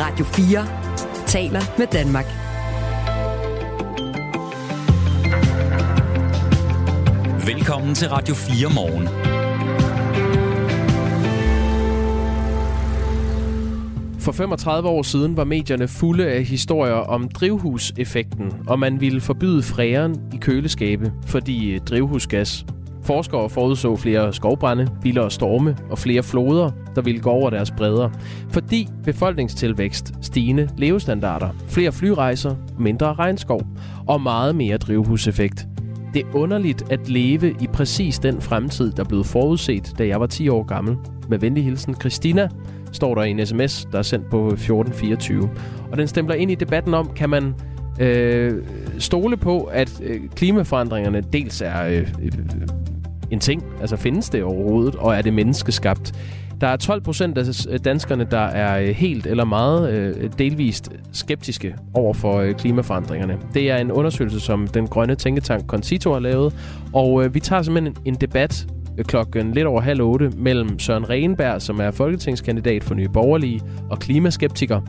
[0.00, 0.66] Radio 4
[1.26, 2.24] taler med Danmark.
[7.46, 9.08] Velkommen til Radio 4 morgen.
[14.20, 19.62] For 35 år siden var medierne fulde af historier om drivhuseffekten, og man ville forbyde
[19.62, 22.66] fræren i køleskabe, fordi drivhusgas
[23.08, 28.10] Forskere forudså flere skovbrænde, vildere storme og flere floder, der ville gå over deres bredder.
[28.50, 33.62] Fordi befolkningstilvækst, stigende levestandarder, flere flyrejser, mindre regnskov
[34.06, 35.66] og meget mere drivhuseffekt.
[36.14, 40.26] Det er underligt at leve i præcis den fremtid, der blev forudset, da jeg var
[40.26, 40.96] 10 år gammel.
[41.28, 42.48] Med venlig hilsen Christina,
[42.92, 45.50] står der i en sms, der er sendt på 1424.
[45.90, 47.54] Og den stempler ind i debatten om, kan man
[48.00, 48.64] øh,
[48.98, 52.32] stole på, at øh, klimaforandringerne dels er øh, øh
[53.30, 53.64] en ting?
[53.80, 56.14] Altså findes det overhovedet, og er det menneskeskabt?
[56.60, 61.74] Der er 12 procent af danskerne, der er øh, helt eller meget øh, delvist skeptiske
[61.94, 63.38] over for øh, klimaforandringerne.
[63.54, 66.54] Det er en undersøgelse, som den grønne tænketank Concito har lavet,
[66.92, 68.66] og vi tager simpelthen en debat
[69.02, 73.60] klokken lidt over halv otte mellem Søren Renberg, som er folketingskandidat for Nye Borgerlige
[73.90, 74.80] og klimaskeptiker,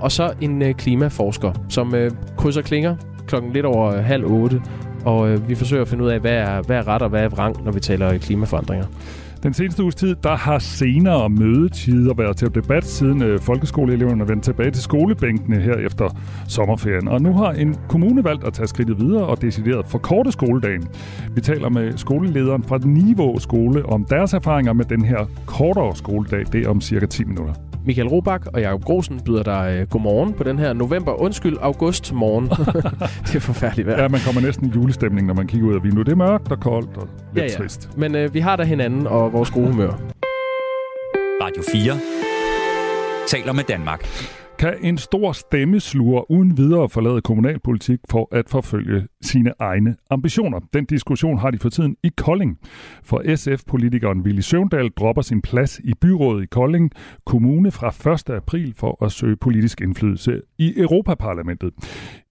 [0.00, 1.94] og så en klimaforsker, som
[2.36, 2.96] krydser klinger
[3.26, 4.62] klokken lidt over halv otte
[5.04, 7.28] og vi forsøger at finde ud af, hvad er, hvad er ret og hvad er
[7.28, 8.86] vrang, når vi taler klimaforandringer.
[9.42, 14.48] Den seneste uges tid, der har senere mødetider været til debat, siden øh, folkeskoleeleverne vendte
[14.48, 16.16] tilbage til skolebænkene her efter
[16.48, 17.08] sommerferien.
[17.08, 20.88] Og nu har en kommune valgt at tage skridtet videre og decideret forkorte skoledagen.
[21.34, 26.44] Vi taler med skolelederen fra Niveau skole om deres erfaringer med den her kortere skoledag.
[26.52, 27.69] Det er om cirka 10 minutter.
[27.86, 32.12] Michael Robach og Jakob Grosen byder dig øh, godmorgen på den her november, undskyld, august
[32.12, 32.48] morgen.
[33.26, 34.02] det er forfærdeligt vejr.
[34.02, 36.06] Ja, man kommer næsten i julestemning, når man kigger ud af vinduet.
[36.06, 37.58] Det er mørkt og koldt og lidt ja, ja.
[37.58, 37.90] trist.
[37.96, 39.90] Men øh, vi har da hinanden og vores gode humør.
[41.42, 41.92] Radio 4
[43.28, 44.06] taler med Danmark.
[44.60, 50.60] Kan en stor stemmesluger uden videre forlade kommunalpolitik for at forfølge sine egne ambitioner?
[50.72, 52.58] Den diskussion har de for tiden i Kolding.
[53.02, 56.90] For SF-politikeren Willy Søvndal dropper sin plads i byrådet i Kolding
[57.26, 58.30] Kommune fra 1.
[58.30, 61.72] april for at søge politisk indflydelse i Europaparlamentet.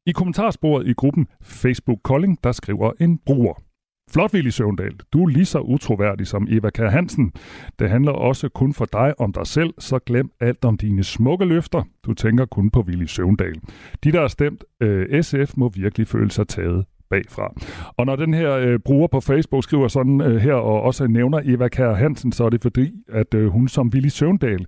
[0.05, 3.68] I kommentarsporet i gruppen Facebook Kolding, der skriver en bruger.
[4.13, 4.95] Flot, Willy Søvndal.
[5.13, 7.31] Du er lige så utroværdig som Eva Kær Hansen.
[7.79, 11.45] Det handler også kun for dig om dig selv, så glem alt om dine smukke
[11.45, 11.83] løfter.
[12.05, 13.55] Du tænker kun på Willy Søvndal.
[14.03, 17.53] De, der har stemt øh, SF, må virkelig føle sig taget bagfra.
[17.97, 21.41] Og når den her øh, bruger på Facebook skriver sådan øh, her, og også nævner
[21.45, 24.65] Eva Kær Hansen, så er det fordi, at øh, hun som Willy Søvndal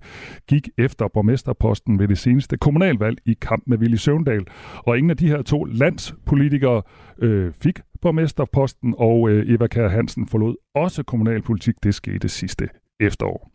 [0.48, 4.46] gik efter borgmesterposten ved det seneste kommunalvalg i kamp med Willy Søvndal.
[4.76, 6.82] Og ingen af de her to landspolitikere
[7.18, 11.74] øh, fik borgmesterposten, og øh, Eva Kær Hansen forlod også kommunalpolitik.
[11.82, 12.68] Det skete sidste
[13.00, 13.50] efterår.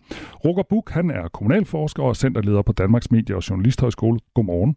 [0.45, 4.19] Roger Buk, han er kommunalforsker og centerleder på Danmarks Medie- og Journalisthøjskole.
[4.35, 4.75] Godmorgen.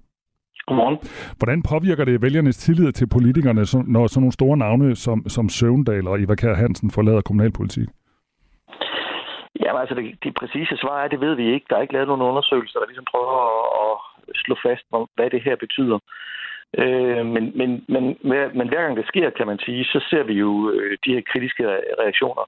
[0.66, 0.99] Godmorgen.
[1.38, 3.61] Hvordan påvirker det vælgernes tillid til politikerne,
[3.94, 7.88] når sådan nogle store navne som, som Søvndal og Eva Kær Hansen forlader kommunalpolitik?
[9.62, 11.66] Ja, altså det, det præcise svar er, det ved vi ikke.
[11.71, 13.97] Der er ikke lavet nogen undersøgelser, der ligesom prøver at,
[14.31, 14.84] at slå fast,
[15.16, 15.99] hvad det her betyder.
[16.78, 18.05] Øh, men, men, men,
[18.59, 21.22] men hver gang det sker, kan man sige, så ser vi jo øh, de her
[21.33, 21.65] kritiske
[22.03, 22.44] reaktioner.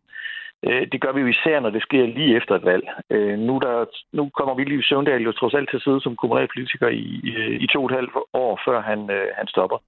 [0.66, 2.84] Øh, det gør vi jo især, når det sker lige efter et valg.
[3.10, 6.88] Øh, nu, der, nu kommer Ville Søvndal jo trods alt til at sidde som kommunalpolitiker
[6.88, 7.04] i,
[7.60, 9.78] i, to og et halvt år, før han, øh, han stopper.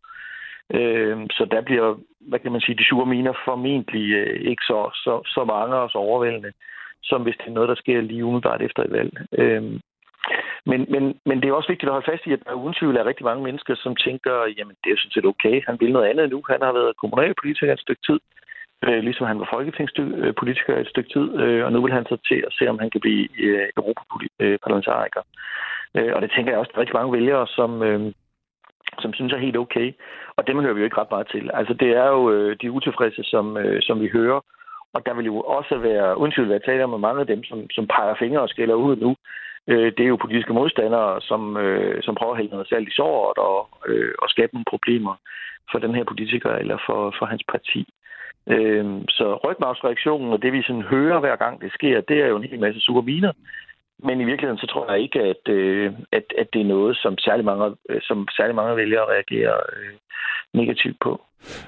[1.36, 4.06] Så der bliver, hvad kan man sige, de sure miner formentlig
[4.50, 6.52] ikke så, så, så mange og så overvældende,
[7.02, 9.12] som hvis det er noget, der sker lige umiddelbart efter et valg.
[10.66, 12.96] Men, men, men det er også vigtigt at holde fast i, at der uden tvivl
[12.96, 16.10] er rigtig mange mennesker, som tænker, jamen det er sådan set okay, han vil noget
[16.10, 16.42] andet nu.
[16.48, 18.20] Han har været kommunalpolitiker et stykke tid,
[18.86, 22.40] øh, ligesom han var folketingspolitiker et stykke tid, øh, og nu vil han så til
[22.46, 25.22] at se, om han kan blive øh, europaparlamentariker.
[25.96, 28.12] Øh, og det tænker jeg også, at der er rigtig mange vælgere, som, øh,
[28.98, 29.92] som synes er helt okay.
[30.36, 31.50] Og dem hører vi jo ikke ret meget til.
[31.54, 34.40] Altså det er jo øh, de utilfredse, som, øh, som vi hører,
[34.94, 37.70] og der vil jo også være, undskyld tvivl være tale om, mange af dem, som,
[37.70, 39.16] som peger fingre og skælder ud nu,
[39.68, 42.94] øh, det er jo politiske modstandere, som, øh, som prøver at hælde noget salt i
[42.94, 45.14] såret og, øh, og skabe nogle problemer
[45.70, 47.86] for den her politiker eller for, for hans parti.
[48.46, 52.36] Øh, så rygmavsreaktionen og det, vi sådan hører hver gang det sker, det er jo
[52.36, 53.32] en hel masse sure miner.
[53.98, 57.18] Men i virkeligheden så tror jeg ikke, at, øh, at, at det er noget, som
[57.18, 59.92] særlig mange, øh, som særlig mange vælgere reagerer øh,
[60.54, 61.20] negativt på.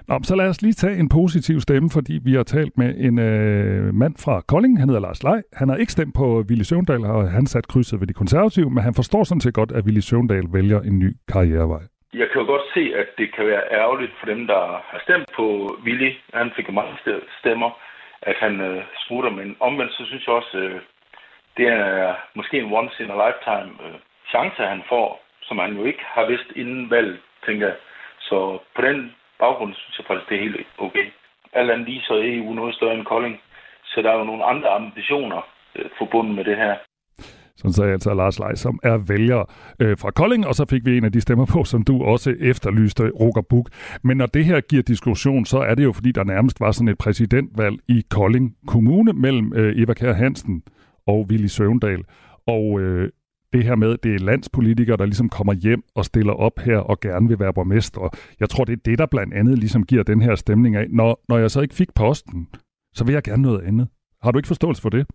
[0.08, 3.18] Nå, så lad os lige tage en positiv stemme, fordi vi har talt med en
[3.18, 4.78] øh, mand fra Kolding.
[4.78, 5.42] Han hedder Lars Lej.
[5.52, 8.82] Han har ikke stemt på Ville Søvndal, og han sat krydset ved de konservative, men
[8.82, 11.82] han forstår sådan set godt, at Ville Søvndal vælger en ny karrierevej.
[12.20, 15.28] Jeg kan jo godt se, at det kan være ærgerligt for dem, der har stemt
[15.36, 15.46] på
[15.84, 16.10] Willy.
[16.34, 16.98] Han fik mange
[17.40, 17.70] stemmer,
[18.22, 20.80] at han øh, smutter, men omvendt så synes jeg også, øh,
[21.56, 23.94] det er måske en once in a lifetime øh,
[24.28, 27.76] chance, han får, som han jo ikke har vidst inden valget, tænker jeg.
[28.18, 31.06] Så på den baggrund synes jeg faktisk, det er helt okay.
[31.52, 33.40] Alt andet lige så er EU noget større end Kolding,
[33.84, 36.76] så der er jo nogle andre ambitioner øh, forbundet med det her.
[37.56, 39.44] Sådan sagde altså Lars Leis, som er vælger
[39.80, 42.34] øh, fra Kolding, og så fik vi en af de stemmer på, som du også
[42.40, 43.70] efterlyste, Roger Buk.
[44.02, 46.88] Men når det her giver diskussion, så er det jo, fordi der nærmest var sådan
[46.88, 50.62] et præsidentvalg i Kolding Kommune mellem øh, Eva Kær Hansen
[51.06, 52.02] og Willy Søvndal.
[52.46, 53.10] Og øh,
[53.52, 57.00] det her med, det er landspolitikere, der ligesom kommer hjem og stiller op her og
[57.00, 58.16] gerne vil være borgmester.
[58.40, 60.86] Jeg tror, det er det, der blandt andet ligesom giver den her stemning af.
[60.90, 62.48] Når, når jeg så ikke fik posten,
[62.94, 63.88] så vil jeg gerne noget andet.
[64.22, 65.06] Har du ikke forståelse for det?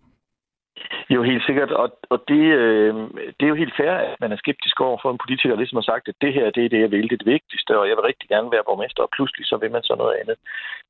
[1.12, 1.70] Jo, helt sikkert.
[1.82, 2.94] Og, og det, øh,
[3.36, 5.80] det er jo helt fair, at man er skeptisk over for en politiker, der ligesom
[5.80, 7.88] har sagt, at det her det er det, jeg vil, det er det vigtigste, og
[7.88, 10.36] jeg vil rigtig gerne være borgmester, og pludselig så vil man så noget andet.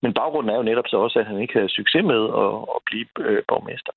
[0.02, 2.80] Men baggrunden er jo netop så også, at han ikke havde succes med at, at
[2.88, 3.92] blive øh, borgmester.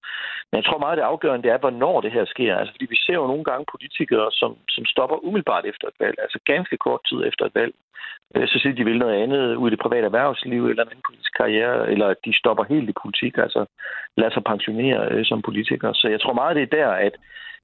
[0.50, 2.58] Men jeg tror meget, det afgørende det er, hvornår det her sker.
[2.58, 6.18] Altså, fordi vi ser jo nogle gange politikere, som, som stopper umiddelbart efter et valg,
[6.26, 7.74] altså ganske kort tid efter et valg,
[8.36, 10.92] øh, så siger de, de vil noget andet ud i det private erhvervsliv, eller en
[10.92, 13.66] anden politisk karriere, eller de stopper helt i politik, altså
[14.18, 15.94] lader sig pensionere øh, som politiker.
[15.94, 17.16] Så jeg tror meget, det er der, at,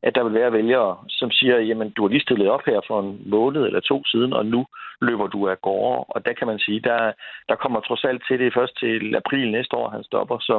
[0.04, 3.00] at der vil være vælgere, som siger, jamen, du har lige stillet op her for
[3.00, 4.66] en måned eller to siden, og nu
[5.02, 6.06] løber du af gårde.
[6.14, 7.12] Og der kan man sige, der,
[7.50, 10.38] der kommer trods alt til det først til april næste år, han stopper.
[10.40, 10.56] Så,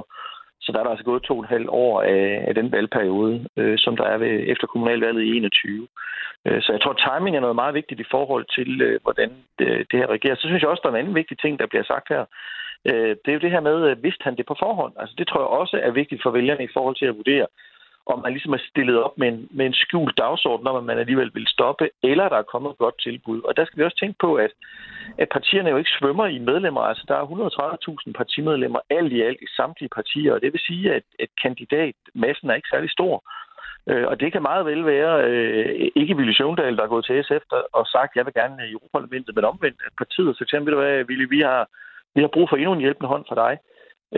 [0.61, 3.47] så der er der altså gået to og et halvt år af, af den valgperiode,
[3.57, 5.89] øh, som der er ved, efter kommunalvalget i 21.
[6.47, 9.69] Øh, så jeg tror, timing er noget meget vigtigt i forhold til, øh, hvordan det,
[9.91, 10.35] det her regerer.
[10.35, 12.25] Så synes jeg også, der er en anden vigtig ting, der bliver sagt her.
[12.91, 14.93] Øh, det er jo det her med, at vidste han det på forhånd?
[15.01, 17.47] Altså, det tror jeg også er vigtigt for vælgerne i forhold til at vurdere,
[18.07, 21.31] om man ligesom er stillet op med en, med en skjult dagsorden, om man alligevel
[21.35, 23.41] vil stoppe, eller der er kommet et godt tilbud.
[23.43, 24.53] Og der skal vi også tænke på, at,
[25.19, 26.81] at partierne jo ikke svømmer i medlemmer.
[26.81, 27.27] Altså, der er
[28.07, 32.51] 130.000 partimedlemmer alt i alt i samtlige partier, og det vil sige, at, at kandidatmassen
[32.51, 33.25] er ikke særlig stor.
[33.91, 37.25] Øh, og det kan meget vel være øh, ikke Ville Sjøndal, der er gået til
[37.25, 40.75] SF og sagt, jeg vil gerne øh, i Europaparlamentet, men omvendt, at partiet så eksempel,
[40.75, 41.69] hvad, Ville, vi har,
[42.15, 43.59] vi har brug for endnu en hjælpende hånd fra dig.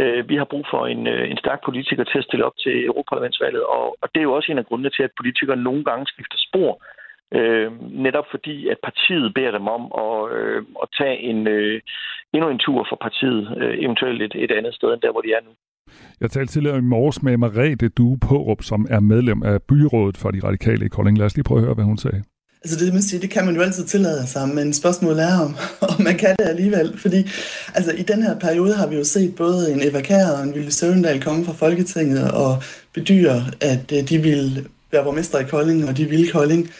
[0.01, 2.85] Øh, vi har brug for en, øh, en stærk politiker til at stille op til
[2.87, 6.07] Europaparlamentsvalget, og, og det er jo også en af grundene til, at politikere nogle gange
[6.07, 6.71] skifter spor,
[7.39, 7.69] øh,
[8.07, 11.81] netop fordi, at partiet beder dem om at, øh, at tage en, øh,
[12.35, 15.33] endnu en tur for partiet, øh, eventuelt et, et andet sted end der, hvor de
[15.33, 15.53] er nu.
[16.21, 20.31] Jeg talte tidligere i morges med Marete Due Pårup, som er medlem af byrådet for
[20.31, 21.19] de radikale i Kolding.
[21.19, 22.23] Lad os lige prøve at høre, hvad hun sagde.
[22.65, 25.57] Altså det, man siger, det kan man jo altid tillade sig, men spørgsmålet er, om,
[25.81, 26.99] om man kan det alligevel.
[26.99, 27.31] Fordi
[27.75, 30.55] altså, i den her periode har vi jo set både en Eva Kær og en
[30.55, 32.63] Ville Søvendal komme fra Folketinget og
[32.95, 36.71] bedyre, at øh, de ville være borgmester i Kolding, og de ville Kolding.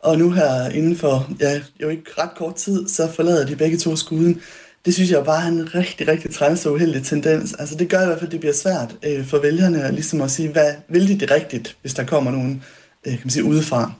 [0.00, 3.78] Og nu her inden for ja, jo ikke ret kort tid, så forlader de begge
[3.78, 4.40] to skuden.
[4.84, 7.54] Det synes jeg bare er en rigtig, rigtig træls og uheldig tendens.
[7.58, 10.30] Altså det gør i hvert fald, at det bliver svært øh, for vælgerne ligesom at
[10.30, 12.62] sige, hvad vil de det rigtigt, hvis der kommer nogen
[13.06, 13.92] øh, kan man sige, udefra.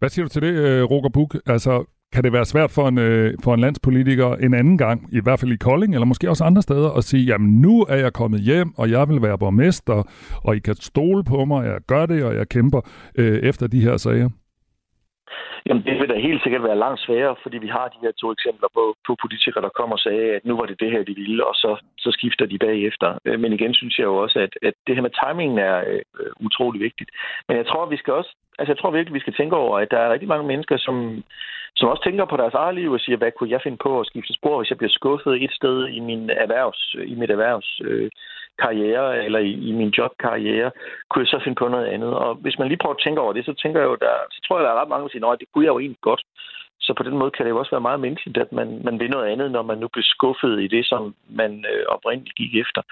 [0.00, 1.36] Hvad siger du til det, øh, Roger Buk?
[1.46, 5.20] Altså, kan det være svært for en, øh, for en landspolitiker en anden gang, i
[5.20, 8.12] hvert fald i Kolding, eller måske også andre steder, at sige, jamen nu er jeg
[8.12, 10.08] kommet hjem, og jeg vil være borgmester,
[10.44, 12.80] og I kan stole på mig, jeg gør det, og jeg kæmper
[13.14, 14.28] øh, efter de her sager?
[15.66, 18.32] Jamen, det vil da helt sikkert være langt sværere, fordi vi har de her to
[18.32, 21.14] eksempler på, på politikere, der kommer og sagde, at nu var det det her, de
[21.14, 23.18] ville, og så, så skifter de bagefter.
[23.24, 26.32] Øh, men igen synes jeg jo også, at, at det her med timingen er øh,
[26.40, 27.10] utrolig vigtigt.
[27.48, 29.90] Men jeg tror, vi skal også, altså jeg tror virkelig, vi skal tænke over, at
[29.90, 31.22] der er rigtig mange mennesker, som,
[31.80, 34.06] som også tænker på deres eget liv og siger, hvad kunne jeg finde på at
[34.06, 38.10] skifte spor, hvis jeg bliver skuffet et sted i, min erhvervs, i mit erhvervs øh,
[38.62, 40.70] karriere eller i, i min jobkarriere,
[41.08, 42.12] kunne jeg så finde på noget andet.
[42.14, 44.40] Og hvis man lige prøver at tænke over det, så tænker jeg jo, der, så
[44.44, 46.22] tror jeg, der er ret mange, der siger, at det kunne jeg jo egentlig godt.
[46.80, 49.10] Så på den måde kan det jo også være meget menneskeligt, at man, man vil
[49.10, 52.82] noget andet, når man nu bliver skuffet i det, som man øh, oprindeligt gik efter.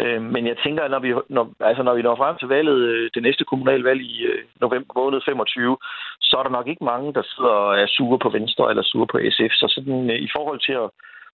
[0.00, 2.78] Øh, men jeg tænker, at når vi, når, altså når vi når frem til valget,
[2.92, 5.76] øh, det næste kommunalvalg i øh, november måned 25,
[6.20, 9.06] så er der nok ikke mange, der sidder og er sure på Venstre eller sure
[9.06, 9.52] på SF.
[9.60, 10.90] Så sådan, øh, i forhold til at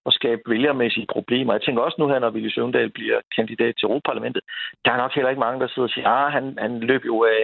[0.07, 1.53] at skabe vælgermæssige problemer.
[1.53, 4.43] Jeg tænker også nu her, når Ville Søvndal bliver kandidat til Europaparlamentet,
[4.85, 7.25] der er nok heller ikke mange, der sidder og siger, ah, han, han løb jo
[7.25, 7.43] af,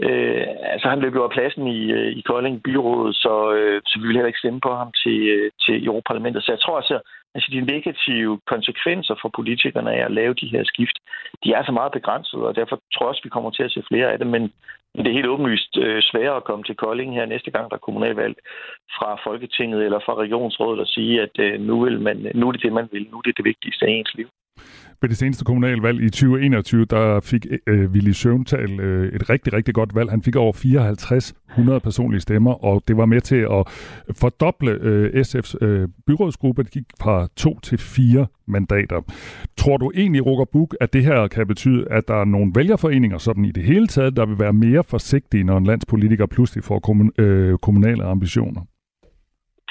[0.00, 3.98] Øh, altså han løb jo af pladsen i, øh, i Kolding byrådet, så, øh, så
[3.98, 6.42] vi vil heller ikke stemme på ham til, øh, til Europaparlamentet.
[6.42, 7.00] Så jeg tror altså,
[7.34, 10.96] altså de negative konsekvenser for politikerne af at lave de her skift,
[11.44, 13.82] de er så meget begrænset, og derfor tror jeg også, vi kommer til at se
[13.90, 14.28] flere af dem.
[14.28, 14.52] Men
[15.02, 17.86] det er helt åbenlyst øh, sværere at komme til Kolding her næste gang, der er
[17.86, 18.36] kommunalvalg
[18.96, 22.62] fra Folketinget eller fra regionsrådet og sige, at øh, nu, vil man, nu er det
[22.62, 23.06] det, man vil.
[23.10, 24.28] Nu er det det vigtigste af ens liv.
[25.02, 29.74] Ved det seneste kommunalvalg i 2021, der fik øh, Willy Søvntal øh, et rigtig, rigtig
[29.74, 30.10] godt valg.
[30.10, 33.66] Han fik over 5400 personlige stemmer, og det var med til at
[34.12, 36.62] fordoble øh, SF's øh, byrådsgruppe.
[36.62, 39.00] Det gik fra to til fire mandater.
[39.56, 43.18] Tror du egentlig, Roger Buk, at det her kan betyde, at der er nogle vælgerforeninger,
[43.18, 46.80] sådan i det hele taget, der vil være mere forsigtige, når en landspolitiker pludselig får
[46.86, 48.60] kommun- øh, kommunale ambitioner?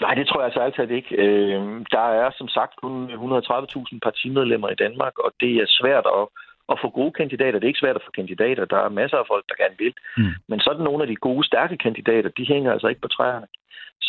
[0.04, 1.12] Nej, det tror jeg altså altid ikke.
[1.24, 1.62] Øh,
[1.96, 6.26] der er som sagt kun 130.000 partimedlemmer i Danmark, og det er svært at,
[6.72, 7.58] at få gode kandidater.
[7.58, 8.66] Det er ikke svært at få kandidater.
[8.66, 9.94] Der er masser af folk, der gerne vil.
[10.18, 10.34] Mm.
[10.50, 13.48] Men sådan nogle af de gode, stærke kandidater, de hænger altså ikke på træerne.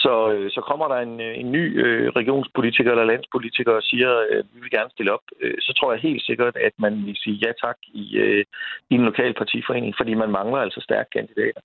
[0.02, 4.44] Så, øh, så kommer der en, en ny øh, regionspolitiker eller landspolitiker og siger, øh,
[4.52, 7.36] vi vil gerne stille op, øh, så tror jeg helt sikkert, at man vil sige
[7.44, 8.44] ja tak i, øh,
[8.90, 11.60] i en lokal partiforening, fordi man mangler altså stærke kandidater.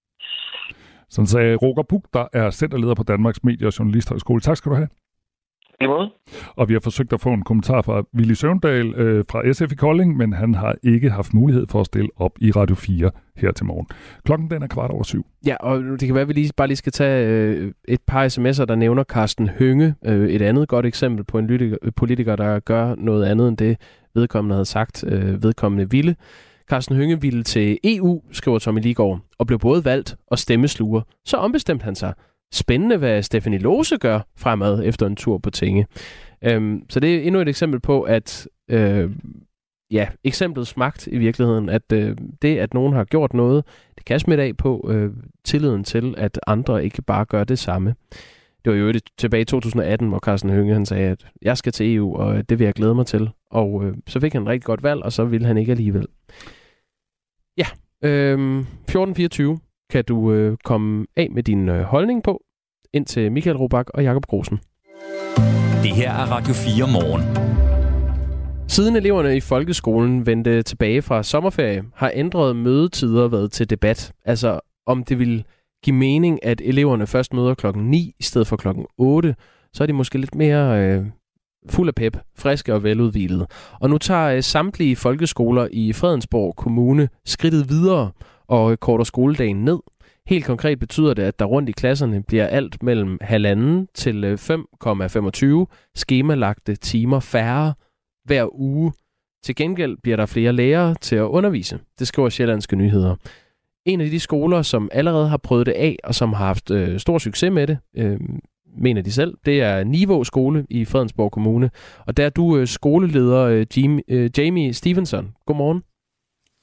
[1.10, 4.42] Som sagde Roger Puk, der er centerleder på Danmarks Medie- og Journalisthøjskole.
[4.42, 4.88] Tak skal du have.
[5.82, 6.10] I måde.
[6.56, 9.76] Og vi har forsøgt at få en kommentar fra Willy Søvndal øh, fra SF i
[9.76, 13.52] Kolding, men han har ikke haft mulighed for at stille op i Radio 4 her
[13.52, 13.88] til morgen.
[14.26, 15.26] Klokken den er kvart over syv.
[15.46, 18.28] Ja, og det kan være, at vi lige, bare lige skal tage øh, et par
[18.28, 19.96] sms'er, der nævner Carsten Hønge.
[20.06, 23.78] Øh, et andet godt eksempel på en lytiker, politiker, der gør noget andet end det,
[24.16, 26.16] vedkommende havde sagt, øh, vedkommende ville.
[26.70, 31.02] Carsten Hønge ville til EU, skriver Tommy Ligård, og blev både valgt og stemmesluger.
[31.26, 32.14] Så ombestemte han sig.
[32.54, 35.88] Spændende, hvad Stephanie Lose gør fremad efter en tur på tinge.
[36.42, 39.12] Øhm, så det er endnu et eksempel på, at øh,
[39.92, 43.66] ja, eksemplet smagt i virkeligheden, at øh, det, at nogen har gjort noget,
[43.98, 45.12] det kan smitte af på øh,
[45.46, 47.96] tilliden til, at andre ikke bare gør det samme.
[48.66, 51.72] Det var jo det tilbage i 2018, hvor Carsten Hønge han sagde, at jeg skal
[51.72, 53.30] til EU, og det vil jeg glæde mig til.
[53.52, 56.08] Og øh, så fik han et rigtig godt valg, og så ville han ikke alligevel.
[57.58, 57.66] Ja,
[58.04, 62.42] øh, 1424 kan du øh, komme af med din øh, holdning på,
[62.94, 64.60] ind til Michael Robach og Jakob Grosen.
[65.84, 67.50] Det her er Radio 4 morgen.
[68.68, 74.14] Siden eleverne i folkeskolen vendte tilbage fra sommerferie, har ændret mødetider været til debat.
[74.26, 75.46] Altså om det vil
[75.84, 79.36] give mening, at eleverne først møder klokken 9 i stedet for klokken 8,
[79.74, 81.06] så er de måske lidt mere øh,
[81.70, 83.48] fuld af pep, friske og veludvilede.
[83.80, 88.12] Og nu tager øh, samtlige folkeskoler i Fredensborg Kommune skridtet videre
[88.48, 89.80] og korter skoledagen ned.
[90.28, 94.34] Helt konkret betyder det, at der rundt i klasserne bliver alt mellem halvanden til øh,
[94.34, 97.74] 5,25 skemalagte timer færre
[98.26, 98.94] hver uge.
[99.44, 101.80] Til gengæld bliver der flere lærere til at undervise.
[102.00, 103.16] Det skriver Sjællandske Nyheder.
[103.86, 107.00] En af de skoler, som allerede har prøvet det af, og som har haft øh,
[107.00, 108.20] stor succes med det, øh,
[108.80, 111.72] mener de selv, det er Niveau Skole i Fredensborg Kommune.
[112.08, 115.34] Og der er du øh, skoleleder, øh, Jamie, øh, Jamie Stevenson.
[115.46, 115.84] Godmorgen.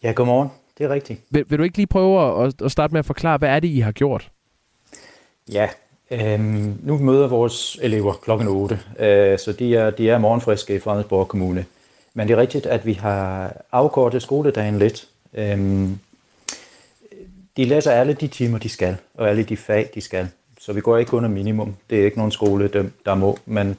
[0.02, 0.48] Ja, godmorgen.
[0.78, 1.20] Det er rigtigt.
[1.30, 3.68] Vil, vil du ikke lige prøve at, at starte med at forklare, hvad er det,
[3.68, 4.30] I har gjort?
[5.52, 5.68] Ja,
[6.10, 10.78] øhm, nu møder vores elever klokken 8, øh, så de er, de er morgenfriske i
[10.78, 11.64] Fredensborg Kommune.
[12.14, 15.08] Men det er rigtigt, at vi har afkortet skoledagen lidt.
[15.34, 15.98] Øhm,
[17.56, 20.28] de læser alle de timer, de skal, og alle de fag, de skal.
[20.66, 21.76] Så vi går ikke under minimum.
[21.90, 23.38] Det er ikke nogen skole, der, der må.
[23.46, 23.76] Men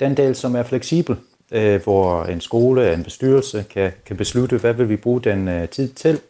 [0.00, 1.16] den del, som er fleksibel,
[1.50, 5.68] øh, hvor en skole, en bestyrelse kan, kan beslutte, hvad vil vi bruge den øh,
[5.68, 6.20] tid til,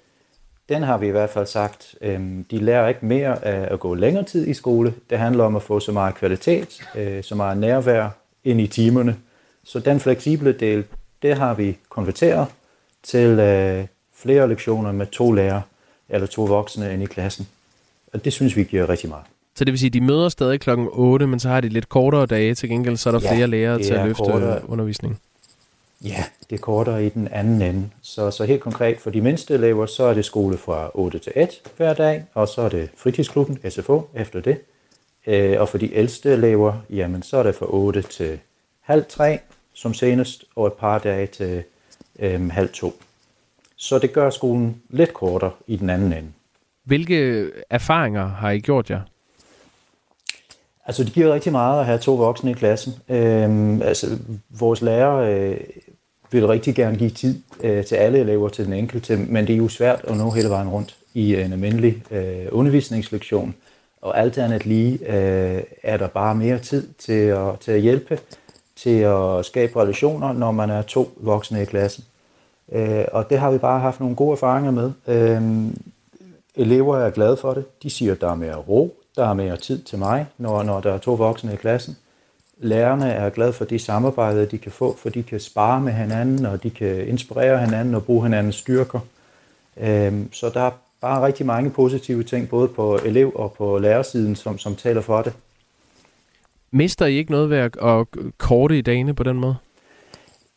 [0.68, 3.94] den har vi i hvert fald sagt, øh, de lærer ikke mere af at gå
[3.94, 4.94] længere tid i skole.
[5.10, 8.08] Det handler om at få så meget kvalitet, øh, så meget nærvær
[8.44, 9.16] ind i timerne.
[9.64, 10.84] Så den fleksible del,
[11.22, 12.46] det har vi konverteret
[13.02, 15.62] til øh, flere lektioner med to lærere
[16.08, 17.48] eller to voksne ind i klassen.
[18.12, 19.24] Og det synes vi giver rigtig meget.
[19.56, 21.88] Så det vil sige, at de møder stadig klokken 8, men så har de lidt
[21.88, 22.54] kortere dage.
[22.54, 24.68] Til gengæld så er der ja, flere lærere til at løfte kortere.
[24.68, 25.20] undervisning.
[26.04, 27.88] Ja, det er kortere i den anden ende.
[28.02, 31.32] Så, så helt konkret for de mindste elever, så er det skole fra 8 til
[31.36, 34.58] 1 hver dag, og så er det fritidsklubben, SFO, efter det.
[35.26, 38.38] Øh, og for de ældste elever, jamen så er det fra 8 til
[38.80, 39.38] halv 3
[39.74, 41.62] som senest, og et par dage til
[42.18, 43.02] øh, halv 2.
[43.76, 46.28] Så det gør skolen lidt kortere i den anden ende.
[46.84, 49.00] Hvilke erfaringer har I gjort jer?
[50.86, 52.94] Altså, det giver rigtig meget at have to voksne i klassen.
[53.08, 54.18] Øhm, altså,
[54.50, 55.56] vores lærer øh,
[56.30, 59.56] vil rigtig gerne give tid øh, til alle elever, til den enkelte, men det er
[59.56, 63.54] jo svært at nå hele vejen rundt i en almindelig øh, undervisningslektion.
[64.02, 68.18] Og alt andet lige øh, er der bare mere tid til at, til at hjælpe,
[68.76, 72.04] til at skabe relationer, når man er to voksne i klassen.
[72.72, 74.92] Øh, og det har vi bare haft nogle gode erfaringer med.
[75.06, 75.42] Øh,
[76.54, 77.82] elever er glade for det.
[77.82, 80.80] De siger, at der er mere ro, der er mere tid til mig, når, når
[80.80, 81.96] der er to voksne i klassen.
[82.58, 86.46] Lærerne er glade for de samarbejder, de kan få, for de kan spare med hinanden,
[86.46, 89.00] og de kan inspirere hinanden og bruge hinandens styrker.
[89.76, 90.70] Øhm, så der er
[91.00, 95.22] bare rigtig mange positive ting, både på elev- og på lærersiden, som, som taler for
[95.22, 95.32] det.
[96.70, 98.06] Mister I ikke noget ved at
[98.38, 99.56] korte i dagene på den måde?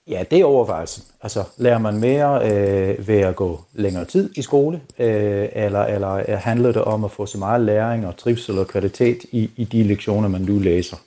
[0.10, 1.04] Ja, det er overvejelsen.
[1.22, 6.14] Altså, lærer man mere øh, ved at gå længere tid i skole, øh, eller, eller
[6.14, 9.64] øh, handler det om at få så meget læring og trivsel og kvalitet i, i
[9.64, 10.98] de lektioner, man nu læser?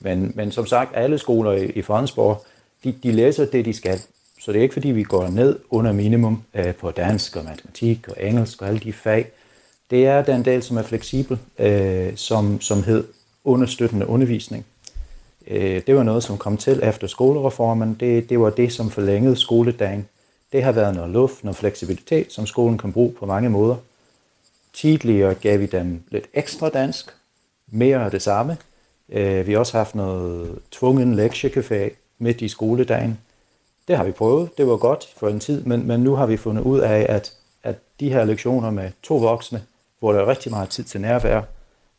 [0.00, 2.44] Men, men som sagt, alle skoler i, i Fredensborg,
[2.84, 4.00] de, de læser det, de skal.
[4.40, 8.08] Så det er ikke fordi, vi går ned under minimum øh, på dansk og matematik
[8.08, 9.30] og engelsk og alle de fag.
[9.90, 13.04] Det er den del, som er fleksibel, øh, som, som hed
[13.44, 14.64] understøttende undervisning.
[15.46, 17.96] Øh, det var noget, som kom til efter skolereformen.
[18.00, 20.08] Det, det var det, som forlængede skoledagen.
[20.52, 23.76] Det har været noget luft, noget fleksibilitet, som skolen kan bruge på mange måder.
[24.72, 27.10] Tidligere gav vi dem lidt ekstra dansk,
[27.66, 28.56] mere af det samme.
[29.08, 33.18] Øh, vi har også haft noget tvungen lektiecafé midt i skoledagen.
[33.88, 34.58] Det har vi prøvet.
[34.58, 37.32] Det var godt for en tid, men, men nu har vi fundet ud af, at,
[37.62, 39.62] at de her lektioner med to voksne,
[39.98, 41.42] hvor der er rigtig meget tid til nærvær,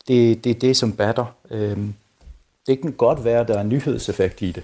[0.07, 1.25] det, det er det, som batter.
[1.51, 1.93] Øhm,
[2.67, 4.63] det kan godt være, at der er en nyhedseffekt i det,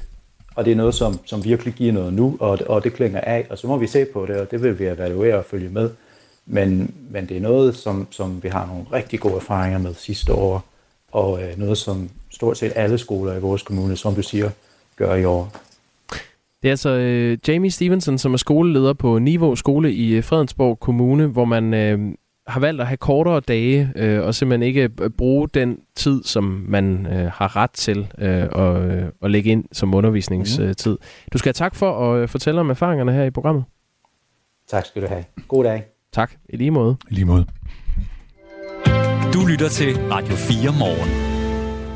[0.56, 3.48] og det er noget, som, som virkelig giver noget nu, og, og det klinger af,
[3.50, 5.90] og så må vi se på det, og det vil vi evaluere og følge med.
[6.46, 10.34] Men, men det er noget, som, som vi har nogle rigtig gode erfaringer med sidste
[10.34, 10.66] år,
[11.12, 14.50] og øh, noget, som stort set alle skoler i vores kommune, som du siger,
[14.96, 15.52] gør i år.
[16.62, 20.80] Det er altså øh, Jamie Stevenson, som er skoleleder på Niveau Skole i øh, Fredensborg
[20.80, 22.00] Kommune, hvor man øh,
[22.52, 26.66] har valgt at have kortere dage øh, og simpelthen ikke øh, bruge den tid, som
[26.68, 30.98] man øh, har ret til øh, at, øh, at lægge ind som undervisningstid.
[31.34, 33.64] Du skal have tak for at øh, fortælle om erfaringerne her i programmet.
[34.70, 35.24] Tak skal du have.
[35.48, 35.84] God dag.
[36.14, 36.32] Tak.
[36.50, 36.98] I lige måde.
[37.10, 37.46] I lige måde.
[39.34, 41.31] Du lytter til Radio 4 morgen.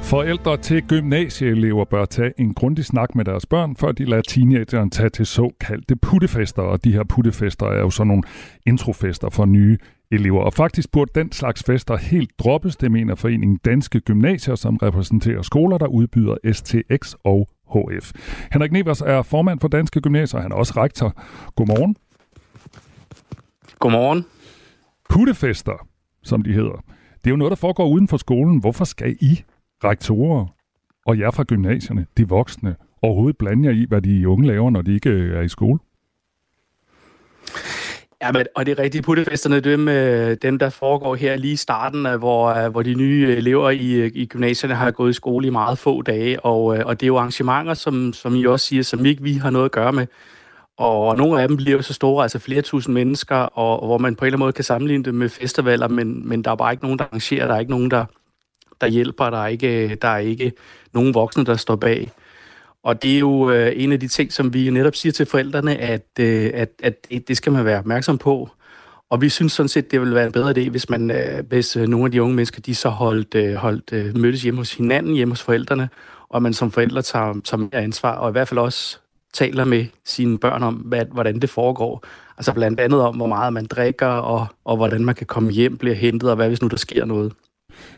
[0.05, 4.89] Forældre til gymnasieelever bør tage en grundig snak med deres børn, før de lader teenageren
[4.89, 6.61] tage til såkaldte puttefester.
[6.61, 8.23] Og de her puttefester er jo sådan nogle
[8.65, 9.77] introfester for nye
[10.11, 10.41] elever.
[10.41, 15.41] Og faktisk burde den slags fester helt droppes, det mener foreningen Danske Gymnasier, som repræsenterer
[15.41, 18.11] skoler, der udbyder STX og HF.
[18.53, 21.13] Henrik Nevers er formand for Danske Gymnasier, han er også rektor.
[21.55, 21.95] Godmorgen.
[23.79, 24.25] Godmorgen.
[25.09, 25.87] Puttefester,
[26.23, 26.83] som de hedder,
[27.23, 28.59] det er jo noget, der foregår uden for skolen.
[28.59, 29.43] Hvorfor skal I
[29.83, 30.45] rektorer
[31.05, 34.81] og jer fra gymnasierne, de voksne, overhovedet blande jer i, hvad de unge laver, når
[34.81, 35.79] de ikke øh, er i skole?
[38.21, 41.55] Ja, men, og det er rigtigt, puttefesterne, dem, øh, dem der foregår her lige i
[41.55, 45.49] starten, hvor, øh, hvor de nye elever i, i gymnasierne har gået i skole i
[45.49, 49.05] meget få dage, og, og det er jo arrangementer, som, som I også siger, som
[49.05, 50.07] ikke vi har noget at gøre med.
[50.77, 53.97] Og nogle af dem bliver jo så store, altså flere tusind mennesker, og, og hvor
[53.97, 56.55] man på en eller anden måde kan sammenligne det med festivaler, men, men der er
[56.55, 58.05] bare ikke nogen, der arrangerer, der er ikke nogen, der,
[58.81, 59.29] der hjælper.
[59.29, 60.51] Der er ikke, der er ikke
[60.93, 62.11] nogen voksne, der står bag.
[62.83, 65.75] Og det er jo øh, en af de ting, som vi netop siger til forældrene,
[65.77, 68.49] at, øh, at, at det skal man være opmærksom på.
[69.09, 71.75] Og vi synes sådan set, det vil være en bedre idé, hvis, man, øh, hvis
[71.75, 74.73] øh, nogle af de unge mennesker, de så holdt, øh, holdt øh, mødtes hjemme hos
[74.73, 75.89] hinanden, hjemme hos forældrene,
[76.29, 78.99] og man som forældre tager, tager mere ansvar, og i hvert fald også
[79.33, 82.03] taler med sine børn om, hvad, hvordan det foregår.
[82.37, 85.77] Altså blandt andet om, hvor meget man drikker, og, og hvordan man kan komme hjem,
[85.77, 87.33] bliver hentet, og hvad hvis nu der sker noget.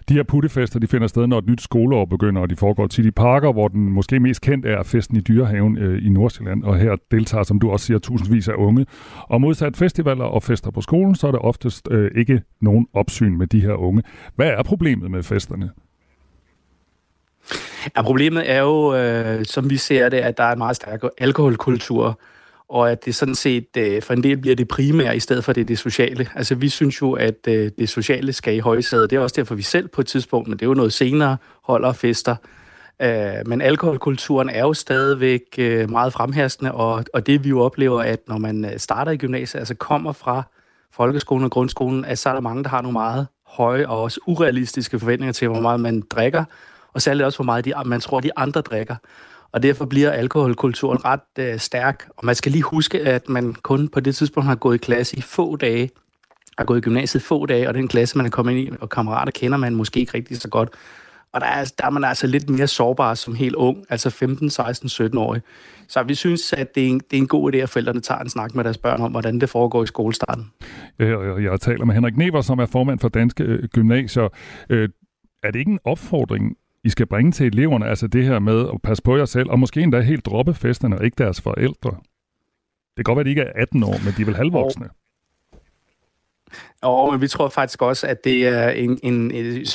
[0.09, 3.05] De her puttefester, de finder sted, når et nyt skoleår begynder, og de foregår tit
[3.05, 6.77] i parker, hvor den måske mest kendt er festen i Dyrehaven øh, i Nordsjælland, og
[6.77, 8.85] her deltager, som du også siger, tusindvis af unge.
[9.21, 13.37] Og modsat festivaler og fester på skolen, så er der oftest øh, ikke nogen opsyn
[13.37, 14.03] med de her unge.
[14.35, 15.69] Hvad er problemet med festerne?
[17.95, 21.01] Ja, problemet er jo, øh, som vi ser det, at der er en meget stærk
[21.17, 22.19] alkoholkultur,
[22.69, 25.53] og at det sådan set øh, for en del bliver det primære i stedet for
[25.53, 26.27] det, det sociale.
[26.35, 29.09] Altså vi synes jo, at øh, det sociale skal i højsædet.
[29.09, 31.37] Det er også derfor, vi selv på et tidspunkt, men det er jo noget senere,
[31.63, 32.35] holder fester.
[33.01, 38.01] Øh, men alkoholkulturen er jo stadigvæk øh, meget fremherskende, og, og det vi jo oplever,
[38.01, 40.43] at når man øh, starter i gymnasiet, altså kommer fra
[40.91, 44.19] folkeskolen og grundskolen, at så er der mange, der har nogle meget høje og også
[44.27, 46.43] urealistiske forventninger til, hvor meget man drikker,
[46.93, 48.95] og særligt også, hvor meget de, man tror, de andre drikker
[49.51, 52.09] og derfor bliver alkoholkulturen ret øh, stærk.
[52.17, 55.17] Og man skal lige huske, at man kun på det tidspunkt har gået i klasse
[55.17, 55.89] i få dage,
[56.57, 58.89] har gået i gymnasiet få dage, og den klasse, man er kommet ind i, og
[58.89, 60.69] kammerater kender man måske ikke rigtig så godt.
[61.33, 64.09] Og der er, altså, der er man altså lidt mere sårbar som helt ung, altså
[64.09, 65.37] 15, 16, 17 år.
[65.87, 68.19] Så vi synes, at det er, en, det er en god idé, at forældrene tager
[68.19, 70.51] en snak med deres børn om, hvordan det foregår i skolestarten.
[70.99, 74.29] Øh, jeg, jeg taler med Henrik Never, som er formand for Danske øh, Gymnasier.
[74.69, 74.89] Øh,
[75.43, 78.81] er det ikke en opfordring i skal bringe til eleverne, altså det her med at
[78.83, 81.91] passe på jer selv, og måske endda helt droppe festerne og ikke deres forældre.
[82.97, 84.89] Det kan godt være, at de ikke er 18 år, men de er vel halvvoksne.
[86.81, 89.65] Og men vi tror faktisk også, at det er en, en, en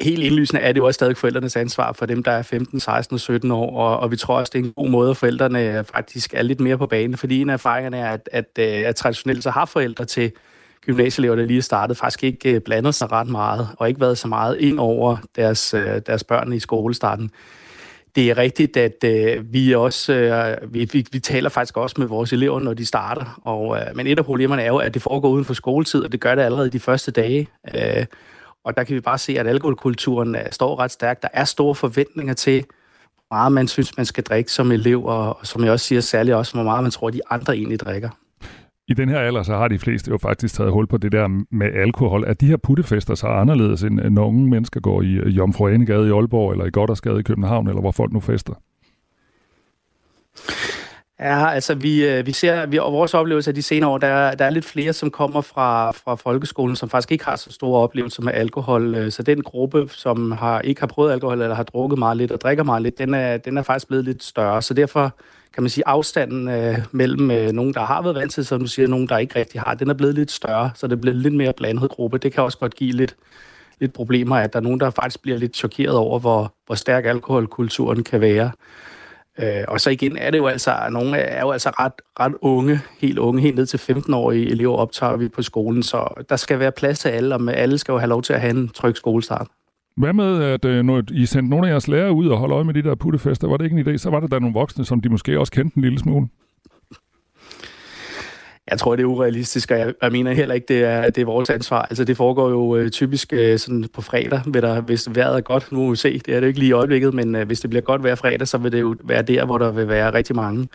[0.00, 3.14] helt indlysende er det jo også stadig forældrenes ansvar for dem, der er 15, 16
[3.14, 5.84] og 17 år, og, og vi tror også, det er en god måde, at forældrene
[5.84, 8.96] faktisk er lidt mere på banen, fordi en af erfaringerne er, at, at, øh, at
[8.96, 10.32] traditionelt så har forældre til
[10.86, 14.18] gymnasieelever, der lige er startet, faktisk ikke øh, blandet sig ret meget, og ikke været
[14.18, 17.30] så meget ind over deres, øh, deres børn i skolestarten.
[18.16, 22.06] det er rigtigt, at øh, vi også øh, vi, vi, vi taler faktisk også med
[22.06, 23.40] vores elever, når de starter.
[23.44, 26.12] Og, øh, men et af problemerne er jo, at det foregår uden for skoletid, og
[26.12, 27.48] det gør det allerede de første dage.
[27.74, 28.06] Øh,
[28.64, 31.22] og der kan vi bare se, at alkoholkulturen øh, står ret stærkt.
[31.22, 32.64] Der er store forventninger til,
[33.28, 36.00] hvor meget man synes, man skal drikke som elev, og, og som jeg også siger,
[36.00, 38.10] særligt også, hvor meget man tror, de andre egentlig drikker.
[38.88, 41.28] I den her alder, så har de fleste jo faktisk taget hul på det der
[41.50, 42.24] med alkohol.
[42.26, 46.10] Er de her puttefester så anderledes, end når unge mennesker går i Jomfru Anegade i
[46.10, 48.52] Aalborg, eller i Goddersgade i København, eller hvor folk nu fester?
[51.20, 54.34] Ja, altså vi, øh, vi ser, vi, og vores oplevelse af de senere år, der,
[54.34, 57.80] der er lidt flere, som kommer fra, fra folkeskolen, som faktisk ikke har så store
[57.80, 58.94] oplevelser med alkohol.
[58.94, 62.32] Øh, så den gruppe, som har, ikke har prøvet alkohol, eller har drukket meget lidt
[62.32, 64.62] og drikker meget lidt, den er, den er faktisk blevet lidt større.
[64.62, 65.14] Så derfor
[65.56, 68.66] kan man sige, afstanden øh, mellem øh, nogen, der har været vant til, som du
[68.66, 71.34] siger, nogen, der ikke rigtig har, den er blevet lidt større, så det bliver lidt
[71.34, 72.18] mere blandet gruppe.
[72.18, 73.16] Det kan også godt give lidt,
[73.80, 77.04] lidt problemer, at der er nogen, der faktisk bliver lidt chokeret over, hvor, hvor stærk
[77.06, 78.50] alkoholkulturen kan være.
[79.38, 82.80] Øh, og så igen er det jo altså, nogle er jo altså ret, ret unge,
[82.98, 86.72] helt unge, helt ned til 15-årige elever optager vi på skolen, så der skal være
[86.72, 89.46] plads til alle, og alle skal jo have lov til at have en tryg skolestart.
[89.96, 92.64] Hvad med, at øh, når I sendte nogle af jeres lærere ud og holde øje
[92.64, 93.96] med de der puttefester, var det ikke en idé?
[93.96, 96.28] Så var der da nogle voksne, som de måske også kendte en lille smule.
[98.70, 101.24] Jeg tror, det er urealistisk, og jeg, jeg mener heller ikke, det er, det er
[101.24, 101.82] vores ansvar.
[101.82, 105.40] Altså, det foregår jo øh, typisk øh, sådan på fredag, vil der, hvis vejret er
[105.40, 105.72] godt.
[105.72, 107.70] Nu må vi se, det er det ikke lige i øjeblikket, men øh, hvis det
[107.70, 110.36] bliver godt hver fredag, så vil det jo være der, hvor der vil være rigtig
[110.36, 110.68] mange.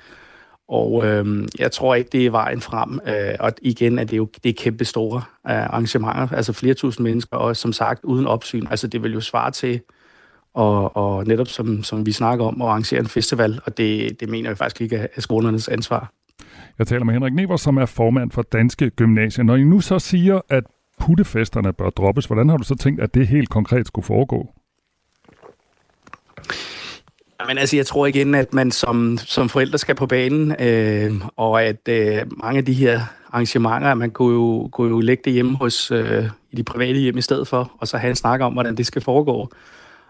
[0.72, 3.00] Og øh, jeg tror ikke, det er vejen frem.
[3.08, 6.74] Øh, og igen at det er jo det er kæmpe store øh, arrangementer, altså flere
[6.74, 8.68] tusind mennesker, og som sagt uden opsyn.
[8.70, 9.82] Altså det vil jo svare til,
[10.54, 14.30] og, og netop som, som vi snakker om, at arrangere en festival, og det, det
[14.30, 16.12] mener jeg faktisk ikke er skolernes ansvar.
[16.80, 19.44] Jeg taler med Henrik Never, som er formand for Danske Gymnasier.
[19.44, 20.64] Når I nu så siger, at
[21.00, 24.50] puttefesterne bør droppes, hvordan har du så tænkt, at det helt konkret skulle foregå?
[27.48, 31.64] Men altså, jeg tror igen, at man som, som forældre skal på banen, øh, og
[31.64, 33.02] at øh, mange af de her
[33.32, 37.18] arrangementer, man kunne jo, kunne jo lægge det hjemme hos, øh, i de private hjem
[37.18, 39.50] i stedet for, og så have en snak om, hvordan det skal foregå.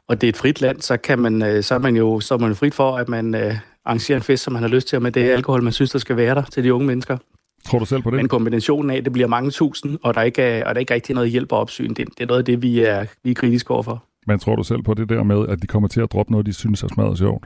[0.07, 2.33] Og det er et frit land, så, kan man, øh, så er man jo så
[2.33, 4.95] er man frit for, at man øh, arrangerer en fest, som man har lyst til,
[4.95, 7.17] og med det alkohol, man synes, der skal være der til de unge mennesker.
[7.65, 8.17] Tror du selv på det?
[8.17, 10.93] Men kombinationen af, at det bliver mange tusind, og der ikke er, og der ikke
[10.93, 13.35] rigtig noget hjælp og opsyn, det, det er noget af det, vi er, vi er
[13.35, 14.03] kritiske overfor.
[14.27, 16.45] Men tror du selv på det der med, at de kommer til at droppe noget,
[16.45, 17.45] de synes er smadret sjovt?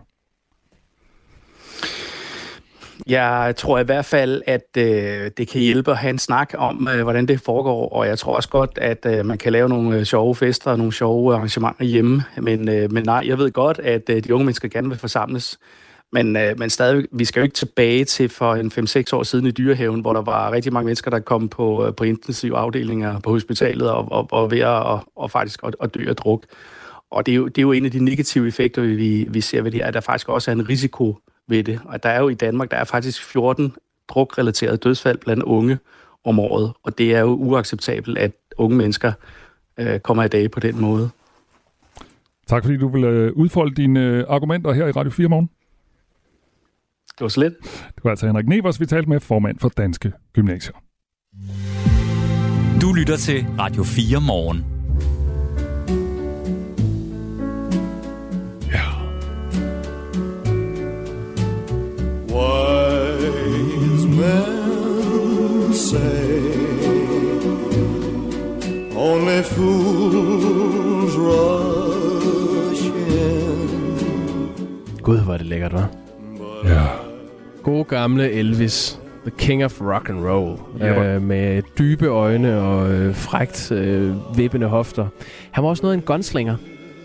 [3.08, 6.88] Jeg tror i hvert fald, at øh, det kan hjælpe at have en snak om,
[6.88, 9.98] øh, hvordan det foregår, og jeg tror også godt, at øh, man kan lave nogle
[9.98, 12.24] øh, sjove fester og nogle sjove arrangementer hjemme.
[12.38, 15.60] Men, øh, men nej, jeg ved godt, at øh, de unge mennesker gerne vil forsamles.
[16.16, 18.72] Men, øh, men stadig, vi skal jo ikke tilbage til for en
[19.12, 21.96] 5-6 år siden i dyrehaven, hvor der var rigtig mange mennesker, der kom på, øh,
[21.96, 25.96] på intensive afdelinger på hospitalet og, og, og ved at og, og faktisk at, at
[25.96, 26.46] dø af druk.
[27.12, 29.62] Og det er, jo, det er jo en af de negative effekter, vi, vi ser
[29.62, 31.80] ved det her, at der faktisk også er en risiko ved det.
[31.86, 33.74] Og der er jo i Danmark, der er faktisk 14
[34.08, 35.78] drukrelaterede dødsfald blandt unge
[36.24, 39.12] om året, og det er jo uacceptabelt, at unge mennesker
[39.78, 41.10] øh, kommer i dag på den måde.
[42.48, 45.50] Tak fordi du vil øh, udfolde dine øh, argumenter her i Radio 4 morgen.
[47.18, 47.54] Det var så lidt.
[47.96, 50.76] Det var altså Henrik Nevers, vi talte med formand for Danske Gymnasier.
[52.82, 54.66] Du lytter til Radio 4 morgen.
[58.72, 58.86] Ja.
[62.36, 66.42] Wise men say
[68.96, 73.76] Only fools rush in
[75.02, 75.86] Gud, hvor er det lækkert, hva'?
[76.68, 77.05] Ja.
[77.66, 79.00] God gamle Elvis.
[79.22, 80.60] The King of Rock and Roll.
[80.76, 80.98] Yep.
[80.98, 85.08] Øh, med dybe øjne og øh, frægt øh, vippende hofter.
[85.52, 86.56] Han var også noget af en gunslinger.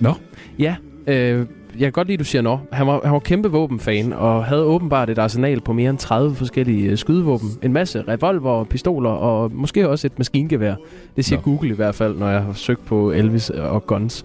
[0.00, 0.12] Nå.
[0.58, 1.46] Ja, øh, jeg
[1.80, 2.58] kan godt lide, at du siger nå.
[2.72, 6.34] Han var, han var kæmpe våbenfan, og havde åbenbart et arsenal på mere end 30
[6.34, 7.48] forskellige øh, skydevåben.
[7.62, 10.74] En masse revolver, pistoler og måske også et maskingevær.
[11.16, 11.42] Det siger Nå.
[11.42, 14.24] Google i hvert fald, når jeg har søgt på Elvis og guns.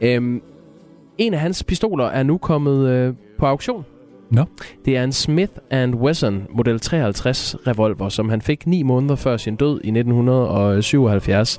[0.00, 0.42] Øhm,
[1.18, 3.84] en af hans pistoler er nu kommet øh, på auktion.
[4.32, 4.44] Nå.
[4.84, 5.52] Det er en Smith
[5.94, 11.58] Wesson Model 53 revolver, som han fik ni måneder før sin død i 1977.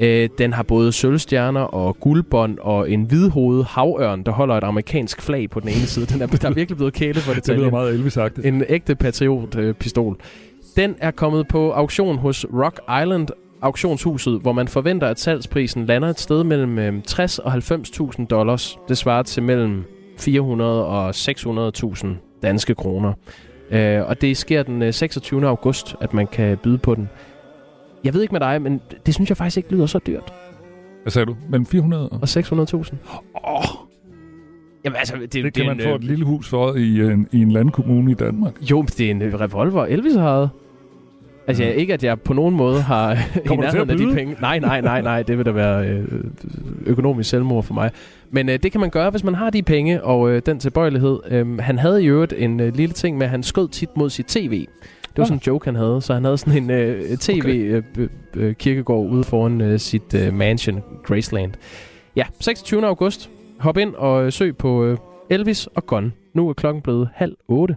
[0.00, 5.22] Øh, den har både sølvstjerner og guldbånd og en hvidhovedet havørn, der holder et amerikansk
[5.22, 6.06] flag på den ene side.
[6.06, 7.60] Den er, der er virkelig blevet kælet for Det detaljen.
[7.60, 8.46] lyder meget Elvis-agtigt.
[8.46, 10.16] En ægte patriot-pistol.
[10.76, 13.28] Den er kommet på auktion hos Rock Island
[13.62, 18.78] auktionshuset, hvor man forventer, at salgsprisen lander et sted mellem øh, 60 og 90.000 dollars.
[18.88, 19.84] Det svarer til mellem
[20.18, 22.06] 400 og 600.000
[22.42, 23.12] danske kroner.
[23.70, 25.48] Øh, og det sker den øh, 26.
[25.48, 27.08] august, at man kan byde på den.
[28.04, 30.32] Jeg ved ikke med dig, men det synes jeg faktisk ikke lyder så dyrt.
[31.02, 31.36] Hvad sagde du?
[31.48, 32.18] Mellem 400 og...
[32.22, 32.94] Og 600.000?
[33.48, 33.62] Åh,
[34.84, 36.74] Jamen altså, det, Det, det kan er man en, få øh, et lille hus for
[36.74, 38.70] i en, i en landkommune i Danmark.
[38.70, 40.50] Jo, det er en øh, revolver, Elvis har ejet.
[41.48, 43.12] Altså, jeg, ikke at jeg på nogen måde har
[43.52, 44.36] i nærheden af de penge.
[44.40, 46.04] Nej, nej, nej, nej, det vil da være øh,
[46.86, 47.90] økonomisk selvmord for mig.
[48.30, 51.18] Men øh, det kan man gøre, hvis man har de penge og øh, den tilbøjelighed.
[51.30, 54.10] Øhm, han havde i øvrigt en øh, lille ting med, at han skød tit mod
[54.10, 54.66] sit tv.
[55.16, 56.02] Det var sådan en joke, han havde.
[56.02, 61.52] Så han havde sådan en øh, tv-kirkegård ude foran øh, sit øh, mansion, Graceland.
[62.16, 62.86] Ja, 26.
[62.86, 63.30] august.
[63.58, 64.98] Hop ind og øh, søg på øh,
[65.30, 66.12] Elvis og Gun.
[66.34, 67.76] Nu er klokken blevet halv otte.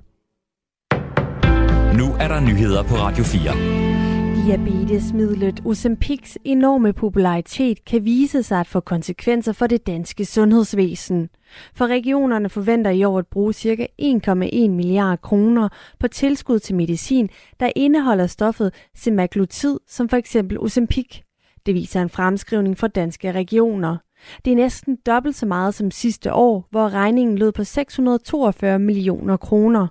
[1.98, 4.46] Nu er der nyheder på Radio 4.
[4.46, 11.30] Diabetesmidlet Ozempics enorme popularitet kan vise sig at få konsekvenser for det danske sundhedsvæsen.
[11.76, 13.88] For regionerne forventer i år at bruge ca.
[14.02, 21.20] 1,1 milliard kroner på tilskud til medicin, der indeholder stoffet semaglutid, som for eksempel Ozempic.
[21.66, 23.98] Det viser en fremskrivning fra danske regioner.
[24.46, 29.38] Det er næsten dobbelt så meget som sidste år, hvor regningen lød på 642 millioner
[29.38, 29.88] kroner.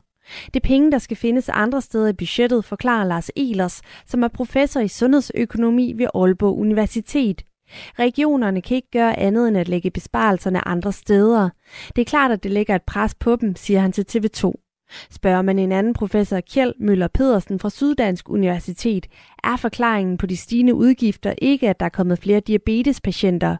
[0.46, 4.28] Det er penge, der skal findes andre steder i budgettet, forklarer Lars Elers, som er
[4.28, 7.42] professor i sundhedsøkonomi ved Aalborg Universitet.
[7.98, 11.50] Regionerne kan ikke gøre andet end at lægge besparelserne andre steder.
[11.96, 14.67] Det er klart, at det lægger et pres på dem, siger han til TV2.
[15.10, 19.06] Spørger man en anden professor, Kjeld Møller Pedersen fra Syddansk Universitet,
[19.44, 23.56] er forklaringen på de stigende udgifter ikke, at der er kommet flere diabetespatienter.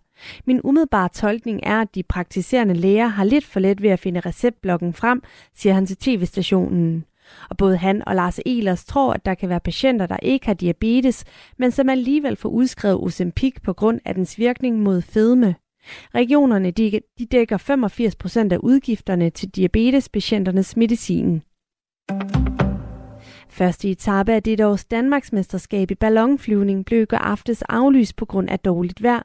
[0.46, 4.20] Min umiddelbare tolkning er, at de praktiserende læger har lidt for let ved at finde
[4.20, 5.22] receptblokken frem,
[5.56, 7.04] siger han til tv-stationen.
[7.50, 10.54] Og både han og Lars Elers tror, at der kan være patienter, der ikke har
[10.54, 11.24] diabetes,
[11.58, 15.54] men som alligevel får udskrevet Ozempic på grund af dens virkning mod fedme.
[16.14, 21.42] Regionerne de, de dækker 85 procent af udgifterne til diabetespatienternes medicin.
[23.50, 28.50] Første etape af dette års Danmarksmesterskab i ballonflyvning blev i går aftes aflyst på grund
[28.50, 29.22] af dårligt vejr.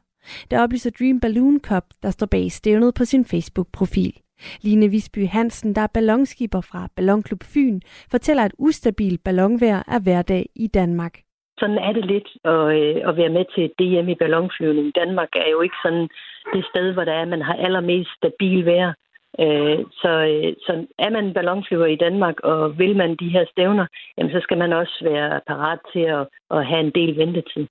[0.51, 4.13] Der oplyser Dream Balloon Cup, der står bag stævnet på sin Facebook-profil.
[4.61, 7.79] Line Visby Hansen, der er ballonskipper fra Ballonklub Fyn,
[8.11, 11.13] fortæller, at ustabilt ballonvejr er hverdag i Danmark.
[11.59, 14.95] Sådan er det lidt at, øh, at være med til DM i ballonflyvning.
[14.95, 16.09] Danmark er jo ikke sådan
[16.53, 18.93] det sted, hvor der er, man har allermest stabil vejr.
[19.39, 23.85] Øh, så, øh, så er man ballonflyver i Danmark, og vil man de her stævner,
[24.17, 27.67] jamen, så skal man også være parat til at, at have en del ventetid.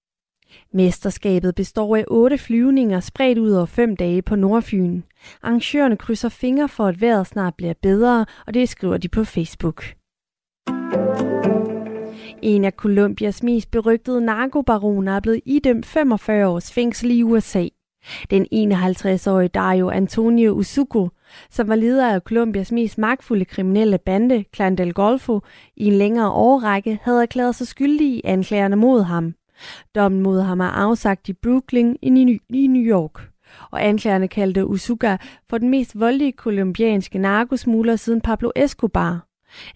[0.73, 5.03] Mesterskabet består af otte flyvninger spredt ud over fem dage på Nordfyn.
[5.43, 9.83] Arrangørerne krydser fingre for, at vejret snart bliver bedre, og det skriver de på Facebook.
[12.43, 17.69] En af Colombias mest berygtede narkobaroner er blevet idømt 45 års fængsel i USA.
[18.31, 21.09] Den 51-årige Dario Antonio Usuko,
[21.51, 25.41] som var leder af Colombias mest magtfulde kriminelle bande, Clan del Golfo,
[25.77, 29.35] i en længere årrække, havde erklæret sig skyldig i anklagerne mod ham.
[29.95, 33.29] Dommen mod ham er afsagt i Brooklyn i New York.
[33.71, 35.17] Og anklagerne kaldte Usuka
[35.51, 39.27] for den mest voldelige kolumbianske narkosmugler siden Pablo Escobar.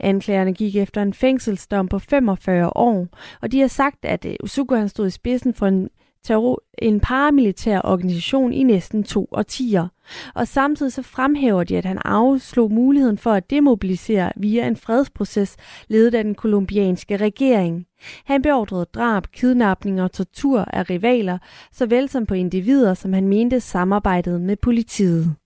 [0.00, 3.06] Anklagerne gik efter en fængselsdom på 45 år,
[3.42, 5.88] og de har sagt, at øh, Usuka han stod i spidsen for en,
[6.26, 9.88] terror, en paramilitær organisation i næsten to årtier.
[10.34, 15.56] Og samtidig så fremhæver de, at han afslog muligheden for at demobilisere via en fredsproces
[15.88, 17.86] ledet af den kolumbianske regering.
[18.24, 21.38] Han beordrede drab, kidnapning og tortur af rivaler,
[21.72, 25.36] såvel som på individer, som han mente samarbejdede med politiet.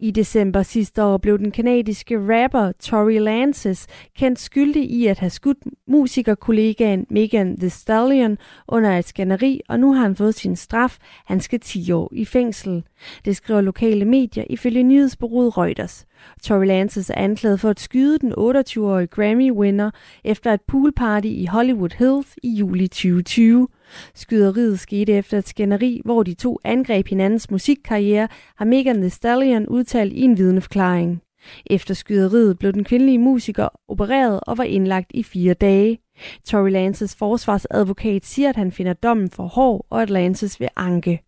[0.00, 3.86] I december sidste år blev den kanadiske rapper Tory Lances
[4.18, 5.58] kendt skyldig i at have skudt
[5.88, 10.98] musikerkollegaen Megan The Stallion under et skænderi, og nu har han fået sin straf.
[11.26, 12.84] Han skal 10 år i fængsel.
[13.24, 16.06] Det skriver lokale medier ifølge nyhedsbureauet Reuters.
[16.42, 19.90] Tory Lances er anklaget for at skyde den 28-årige Grammy-winner
[20.24, 23.68] efter et poolparty i Hollywood Hills i juli 2020.
[24.14, 29.66] Skyderiet skete efter et skænderi, hvor de to angreb hinandens musikkarriere, har Megan Thee Stallion
[29.66, 31.22] udtalt i en vidneforklaring.
[31.66, 35.98] Efter skyderiet blev den kvindelige musiker opereret og var indlagt i fire dage.
[36.44, 41.27] Tory Lances forsvarsadvokat siger, at han finder dommen for hård, og at Lances vil anke.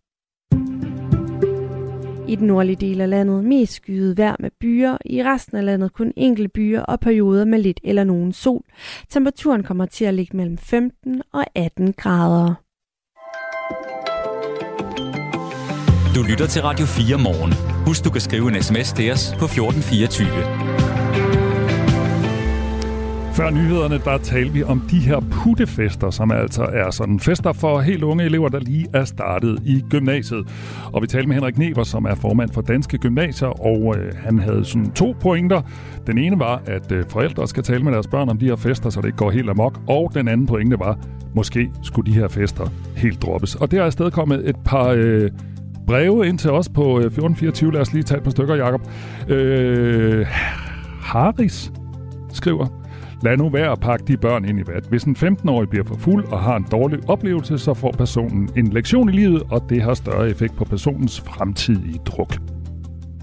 [2.31, 5.93] I den nordlige del af landet mest skyet vejr med byer, i resten af landet
[5.93, 8.63] kun enkelte byer og perioder med lidt eller nogen sol.
[9.09, 12.55] Temperaturen kommer til at ligge mellem 15 og 18 grader.
[16.15, 17.53] Du lytter til Radio 4 morgen.
[17.87, 21.00] Husk, du kan skrive en sms til os på 1424.
[23.41, 27.81] Før nyhederne, der talte vi om de her puttefester, som altså er sådan fester for
[27.81, 30.47] helt unge elever, der lige er startet i gymnasiet.
[30.93, 34.39] Og vi talte med Henrik Never, som er formand for Danske Gymnasier, og øh, han
[34.39, 35.63] havde sådan to pointer.
[36.07, 38.91] Den ene var, at øh, forældre skal tale med deres børn om de her fester,
[38.91, 39.81] så det ikke går helt amok.
[39.89, 40.99] Og den anden pointe var,
[41.35, 42.65] måske skulle de her fester
[42.97, 43.55] helt droppes.
[43.55, 44.89] Og det har afsted kommet et par...
[44.89, 45.31] Øh,
[45.87, 47.73] breve ind til os på øh, 1424.
[47.73, 48.81] Lad os lige tage et par stykker, Jacob.
[49.29, 50.27] Øh,
[51.01, 51.73] Haris
[52.33, 52.80] skriver,
[53.23, 54.85] Lad nu være at pakke de børn ind i vat.
[54.89, 58.67] Hvis en 15-årig bliver for fuld og har en dårlig oplevelse, så får personen en
[58.67, 62.37] lektion i livet, og det har større effekt på personens fremtidige druk.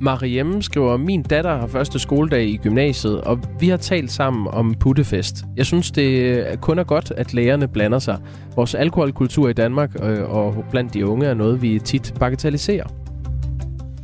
[0.02, 4.74] Mariem skriver, min datter har første skoledag i gymnasiet, og vi har talt sammen om
[4.80, 5.46] puttefest.
[5.56, 8.18] Jeg synes, det kun er godt, at lærerne blander sig.
[8.56, 12.88] Vores alkoholkultur i Danmark øh, og blandt de unge er noget, vi tit bagatelliserer.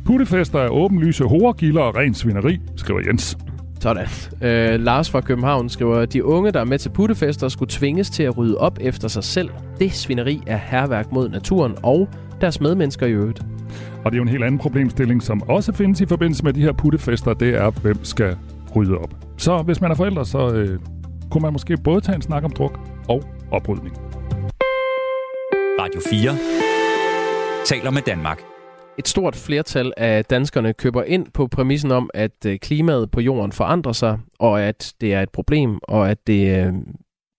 [0.04, 3.38] Puttefester er åbenlyse horegilder og ren svineri, skriver Jens.
[3.84, 4.06] Sådan.
[4.42, 8.22] Øh, Lars fra København skriver, de unge, der er med til puttefester, skulle tvinges til
[8.22, 9.50] at rydde op efter sig selv.
[9.78, 12.08] Det svineri er herværk mod naturen og
[12.40, 13.42] deres medmennesker i øvrigt.
[14.04, 16.60] Og det er jo en helt anden problemstilling, som også findes i forbindelse med de
[16.60, 18.36] her puttefester, det er, hvem skal
[18.76, 19.14] rydde op.
[19.36, 20.78] Så hvis man er forældre, så øh,
[21.30, 23.96] kunne man måske både tage en snak om druk og oprydning.
[25.80, 26.36] Radio 4
[27.64, 28.53] taler med Danmark.
[28.98, 33.52] Et stort flertal af danskerne køber ind på præmissen om, at øh, klimaet på jorden
[33.52, 36.72] forandrer sig, og at det er et problem, og at det øh,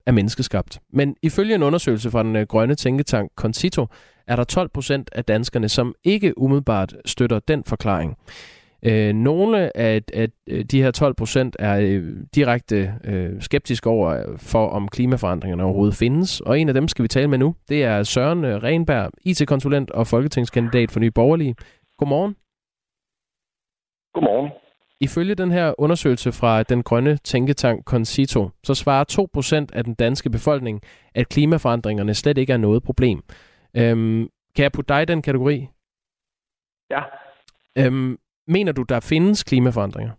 [0.05, 0.79] er menneskeskabt.
[0.93, 3.87] Men ifølge en undersøgelse fra den øh, grønne tænketank Concito,
[4.27, 8.17] er der 12 procent af danskerne, som ikke umiddelbart støtter den forklaring.
[8.87, 10.27] Øh, nogle af, af
[10.71, 16.41] de her 12 procent er øh, direkte øh, skeptiske over for, om klimaforandringerne overhovedet findes.
[16.41, 17.55] Og en af dem skal vi tale med nu.
[17.69, 21.55] Det er Søren Renberg, IT-konsulent og folketingskandidat for Nye Borgerlige.
[21.97, 22.35] Godmorgen.
[24.13, 24.51] Godmorgen.
[25.01, 30.29] Ifølge den her undersøgelse fra den grønne tænketank Concito, så svarer 2% af den danske
[30.29, 30.81] befolkning,
[31.15, 33.23] at klimaforandringerne slet ikke er noget problem.
[33.77, 35.67] Øhm, kan jeg putte dig i den kategori?
[36.89, 37.01] Ja.
[37.77, 40.13] Øhm, mener du, der findes klimaforandringer?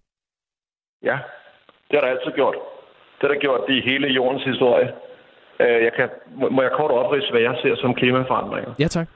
[1.02, 1.18] Ja,
[1.88, 2.54] det har der altid gjort.
[3.16, 4.92] Det har der gjort i hele jordens historie.
[5.60, 6.08] Øh, jeg kan,
[6.50, 8.72] må jeg kort oprise, hvad jeg ser som klimaforandringer?
[8.78, 9.08] Ja, tak.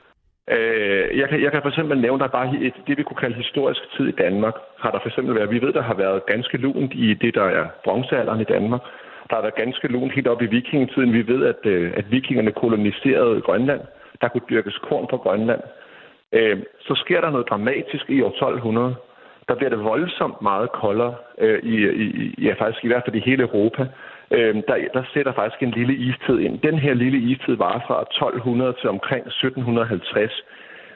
[0.51, 3.37] Øh, jeg, kan, jeg kan for eksempel nævne, at bare et, det, vi kunne kalde
[3.37, 6.57] historisk tid i Danmark, har der for eksempel været, vi ved, der har været ganske
[6.57, 8.81] lunt i det, der er bronzealderen i Danmark.
[9.29, 11.12] Der har været ganske lunt helt op i vikingetiden.
[11.12, 13.81] Vi ved, at, øh, at vikingerne koloniserede Grønland.
[14.20, 15.61] Der kunne dyrkes korn på Grønland.
[16.33, 18.95] Øh, så sker der noget dramatisk i år 1200.
[19.49, 23.29] Der bliver det voldsomt meget koldere, øh, i, i, ja, faktisk i hvert fald i
[23.31, 23.83] hele Europa.
[24.31, 26.61] Øh, der, der sætter faktisk en lille istid ind.
[26.61, 30.45] Den her lille istid varer fra 1200 til omkring 1750,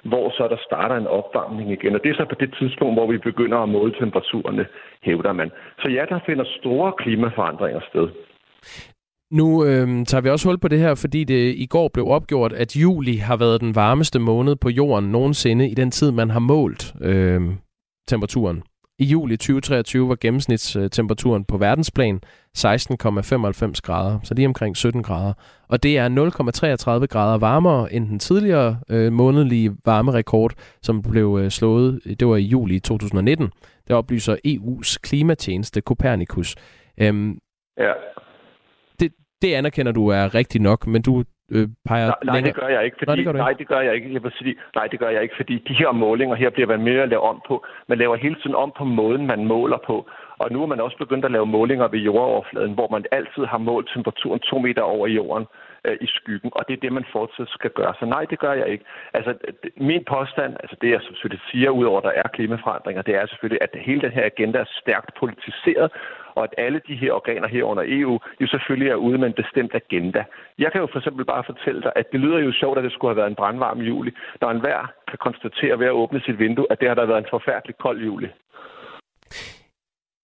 [0.05, 1.95] hvor så der starter en opvarmning igen.
[1.95, 4.67] Og det er så på det tidspunkt, hvor vi begynder at måle temperaturerne,
[5.03, 5.51] hævder man.
[5.79, 8.09] Så ja, der finder store klimaforandringer sted.
[9.35, 12.53] Nu øh, tager vi også hul på det her, fordi det i går blev opgjort,
[12.53, 16.39] at juli har været den varmeste måned på jorden nogensinde i den tid, man har
[16.39, 17.43] målt øh,
[18.09, 18.63] temperaturen.
[18.99, 22.21] I juli 2023 var gennemsnitstemperaturen på verdensplan
[22.59, 25.33] 16,95 grader, så lige omkring 17 grader.
[25.69, 26.09] Og det er
[27.01, 32.37] 0,33 grader varmere end den tidligere øh, månedlige varmerekord, som blev øh, slået, det var
[32.37, 33.51] i juli 2019.
[33.89, 36.55] Det oplyser EU's klimatjeneste Copernicus.
[37.01, 37.39] Øhm,
[37.79, 37.93] ja
[39.45, 42.85] det anerkender du er rigtigt nok, men du øh, peger nej, nej, det gør jeg
[42.85, 42.97] ikke.
[42.99, 44.13] Fordi, nej, det gør nej, det gør jeg ikke.
[44.13, 46.83] Jeg vil sige, nej, det gør jeg ikke, fordi de her målinger her bliver man
[46.83, 47.65] mere at lave om på.
[47.89, 49.97] Man laver hele tiden om på måden, man måler på.
[50.39, 53.59] Og nu er man også begyndt at lave målinger ved jordoverfladen, hvor man altid har
[53.59, 55.47] målt temperaturen to meter over jorden
[55.85, 57.95] øh, i skyggen, og det er det, man fortsat skal gøre.
[57.99, 58.85] Så nej, det gør jeg ikke.
[59.15, 59.35] Altså,
[59.77, 63.63] min påstand, altså det jeg selvfølgelig siger, udover at der er klimaforandringer, det er selvfølgelig,
[63.63, 65.91] at hele den her agenda er stærkt politiseret,
[66.37, 69.41] og at alle de her organer her under EU jo selvfølgelig er ude med en
[69.43, 70.25] bestemt agenda.
[70.59, 72.93] Jeg kan jo for eksempel bare fortælle dig, at det lyder jo sjovt, at det
[72.93, 76.67] skulle have været en brandvarm juli, når enhver kan konstatere ved at åbne sit vindue,
[76.71, 78.29] at det har der været en forfærdelig kold juli.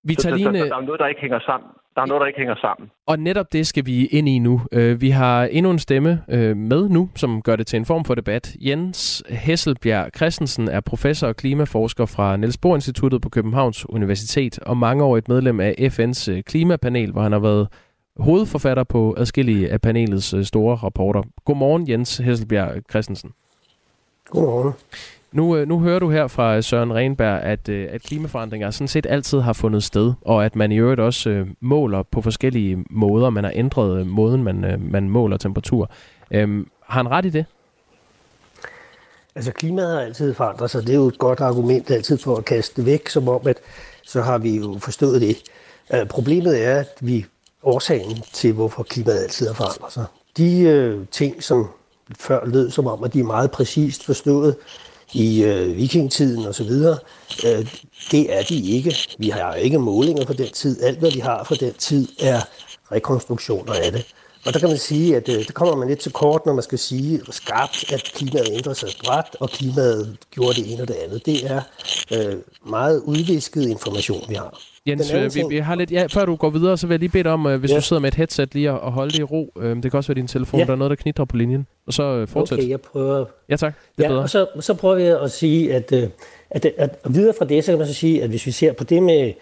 [0.05, 0.45] Vitaline...
[0.45, 1.71] Så, så, så, der er noget, der ikke hænger sammen.
[1.95, 2.91] Der er noget, der ikke hænger sammen.
[3.07, 4.61] Og netop det skal vi ind i nu.
[4.73, 8.05] Øh, vi har endnu en stemme øh, med nu, som gør det til en form
[8.05, 8.57] for debat.
[8.61, 14.77] Jens Hesselbjerg Christensen er professor og klimaforsker fra Niels Bohr Instituttet på Københavns Universitet og
[14.77, 17.69] mangeårigt medlem af FN's øh, klimapanel, hvor han har været
[18.17, 21.23] hovedforfatter på adskillige af panelets store rapporter.
[21.45, 23.33] Godmorgen, Jens Hesselbjerg Christensen.
[24.25, 24.73] Godmorgen.
[25.33, 29.07] Nu, øh, nu hører du her fra Søren Renberg, at, øh, at klimaforandringer sådan set
[29.07, 33.31] altid har fundet sted, og at man i øvrigt også øh, måler på forskellige måder.
[33.31, 35.91] Man har ændret måden, man, man måler temperatur.
[36.31, 37.45] Øhm, har han ret i det?
[39.35, 40.83] Altså klimaet har altid forandret sig.
[40.83, 43.57] Det er jo et godt argument altid for at kaste det væk, som om, at
[44.03, 45.37] så har vi jo forstået det.
[45.95, 47.27] Øh, problemet er, at vi
[47.63, 50.05] årsagen til, hvorfor klimaet altid har forandret sig.
[50.37, 51.69] De øh, ting, som
[52.19, 54.57] før lød som om, at de er meget præcist forstået,
[55.13, 56.71] i øh, vikingtiden osv.
[57.47, 57.67] Øh,
[58.11, 58.97] det er de ikke.
[59.19, 60.83] Vi har ikke målinger fra den tid.
[60.83, 62.41] Alt, hvad vi har fra den tid, er
[62.93, 64.07] rekonstruktioner af det.
[64.47, 66.63] Og der kan man sige, at øh, der kommer man lidt til kort, når man
[66.63, 70.95] skal sige skarpt, at klimaet ændrer sig bræt, og klimaet gjorde det ene og det
[71.05, 71.27] andet.
[71.27, 71.61] Det er
[72.13, 72.35] øh,
[72.67, 74.59] meget udvisket information, vi har.
[74.87, 77.09] Jens, øh, vi, vi har lidt, ja, før du går videre, så vil jeg lige
[77.11, 77.77] bede dig om, øh, hvis Ja.
[77.77, 79.53] du sidder med et headset lige at holde det i ro.
[79.59, 80.67] Øh, det kan også være din telefon, Ja.
[80.67, 81.67] der er noget, der knitrer på linjen.
[81.87, 82.59] Og så øh, fortsæt.
[82.59, 83.25] Okay, jeg prøver.
[83.49, 84.23] Ja tak, det er Ja, bedre.
[84.23, 86.09] og så, så prøver jeg at sige, at, øh,
[86.51, 88.73] at, at, at videre fra det, så kan man så sige, at hvis vi ser
[88.73, 89.33] på det med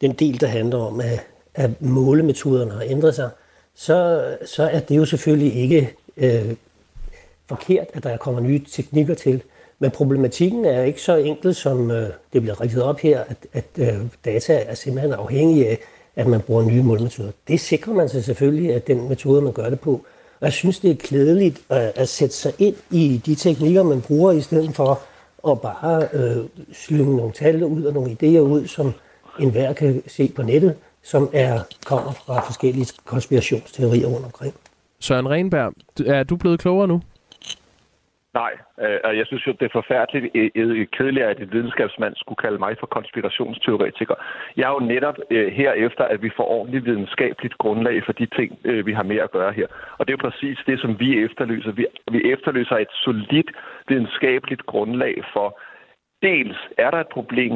[0.00, 1.20] den del, der handler om, at,
[1.54, 3.30] at målemetoderne har ændret sig,
[3.76, 6.54] så, så er det jo selvfølgelig ikke øh,
[7.48, 9.42] forkert, at der kommer nye teknikker til.
[9.78, 13.64] Men problematikken er ikke så enkel, som øh, det bliver rigtet op her, at, at
[13.78, 15.78] øh, data er simpelthen afhængig af,
[16.16, 17.30] at man bruger nye målmetoder.
[17.48, 19.92] Det sikrer man sig selvfølgelig af den metode, man gør det på.
[20.40, 24.00] Og jeg synes, det er klædeligt at, at sætte sig ind i de teknikker, man
[24.00, 25.00] bruger, i stedet for
[25.50, 26.36] at bare øh,
[26.72, 28.92] slynge nogle tal ud og nogle idéer ud, som
[29.40, 30.74] enhver kan se på nettet,
[31.12, 31.54] som er
[31.90, 34.54] kommer fra forskellige konspirationsteorier rundt omkring.
[35.00, 35.72] Søren Renberg,
[36.06, 37.00] er du blevet klogere nu?
[38.40, 38.52] Nej,
[38.84, 42.42] øh, og jeg synes jo, det er forfærdeligt øh, øh, kedeligt, at et videnskabsmand skulle
[42.44, 44.14] kalde mig for konspirationsteoretiker.
[44.56, 48.26] Jeg er jo netop øh, her efter, at vi får ordentligt videnskabeligt grundlag for de
[48.38, 48.50] ting,
[48.88, 49.66] vi har med at gøre her.
[49.98, 51.72] Og det er jo præcis det, som vi efterlyser.
[51.72, 53.50] Vi, vi efterlyser et solidt
[53.88, 55.60] videnskabeligt grundlag for,
[56.22, 57.52] dels er der et problem,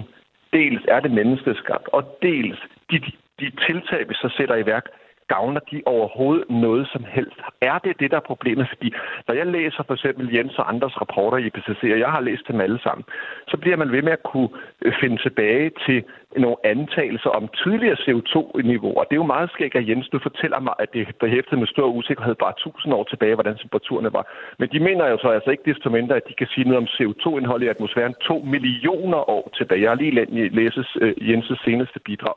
[0.53, 2.59] dels er det menneskeskabt, og dels
[2.91, 2.97] de,
[3.41, 4.87] de tiltag, vi så sætter i værk,
[5.35, 7.41] gavner de overhovedet noget som helst?
[7.71, 8.67] Er det det, der er problemet?
[8.73, 8.89] Fordi
[9.27, 12.45] når jeg læser for eksempel Jens og andres rapporter i IPCC, og jeg har læst
[12.49, 13.05] dem alle sammen,
[13.51, 14.51] så bliver man ved med at kunne
[14.85, 15.99] øh, finde tilbage til
[16.45, 19.05] nogle antagelser om tidligere CO2-niveauer.
[19.05, 21.89] Det er jo meget skægt, at Jens nu fortæller mig, at det behæftede med stor
[21.99, 24.25] usikkerhed bare 1000 år tilbage, hvordan temperaturerne var.
[24.59, 26.91] Men de mener jo så altså ikke desto mindre, at de kan sige noget om
[26.97, 29.83] CO2-indhold i atmosfæren 2 millioner år tilbage.
[29.83, 30.15] Jeg har lige
[30.59, 32.37] læst øh, Jens' seneste bidrag.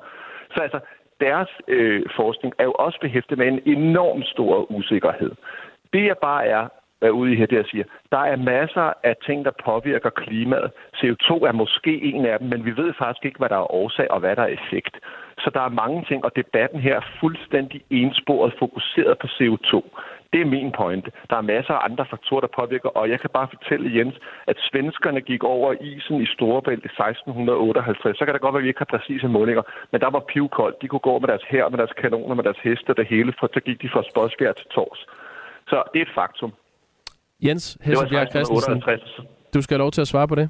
[0.56, 0.80] Så altså,
[1.20, 5.32] deres øh, forskning er jo også behæftet med en enorm stor usikkerhed.
[5.94, 6.68] Det jeg bare er,
[7.02, 10.72] er ude i her, det jeg siger, der er masser af ting, der påvirker klimaet.
[10.96, 14.12] CO2 er måske en af dem, men vi ved faktisk ikke, hvad der er årsag
[14.12, 14.96] og hvad der er effekt.
[15.38, 19.74] Så der er mange ting, og debatten her er fuldstændig ensporet fokuseret på CO2.
[20.34, 21.10] Det er min pointe.
[21.30, 24.16] Der er masser af andre faktorer, der påvirker, og jeg kan bare fortælle Jens,
[24.52, 28.18] at svenskerne gik over isen i Storebælt i 1658.
[28.18, 30.82] Så kan det godt være, at vi ikke har præcise målinger, men der var pivkoldt.
[30.82, 33.34] De kunne gå med deres her, med deres kanoner, med deres heste og det hele,
[33.40, 35.00] for så gik de fra Spodsbjerg til Tors.
[35.68, 36.52] Så det er et faktum.
[37.48, 39.54] Jens Hesselbjerg Christensen, 1658.
[39.54, 40.50] du skal have lov til at svare på det.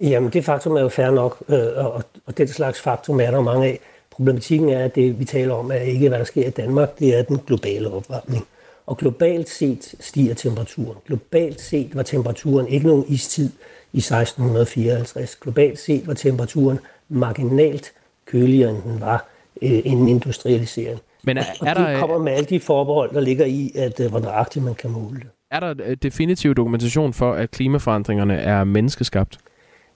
[0.00, 1.86] Jamen, det faktum er jo fair nok, øh,
[2.26, 3.78] og, den slags faktum er der mange af.
[4.20, 7.18] Problematikken er, at det, vi taler om, er ikke, hvad der sker i Danmark, det
[7.18, 8.46] er den globale opvarmning.
[8.86, 10.98] Og globalt set stiger temperaturen.
[11.06, 13.50] Globalt set var temperaturen ikke nogen istid
[13.92, 15.36] i 1654.
[15.36, 17.92] Globalt set var temperaturen marginalt
[18.26, 19.26] køligere, end den var
[19.62, 21.00] øh, inden industrialiseringen.
[21.24, 24.00] Men er, Og er, det der, kommer med alle de forbehold, der ligger i, at
[24.00, 25.28] øh, hvor nøjagtigt man kan måle det.
[25.50, 29.38] er der øh, definitiv dokumentation for, at klimaforandringerne er menneskeskabt?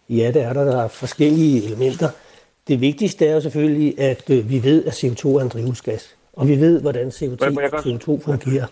[0.09, 0.65] Ja, det er der.
[0.65, 2.09] Der er forskellige elementer.
[2.69, 6.15] Det vigtigste er jo selvfølgelig, at øh, vi ved, at CO2 er en drivhusgas.
[6.33, 8.67] Og vi ved, hvordan CO2, Må jeg godt- CO2 fungerer.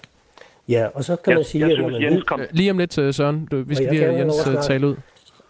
[0.68, 2.70] Ja, og så kan Jeg- man sige, jeg at synes, man Jens kom- Øh, Lige
[2.70, 3.49] om lidt, øh, Søren.
[3.51, 4.95] Du, vi skal lige have Jens at tale ud.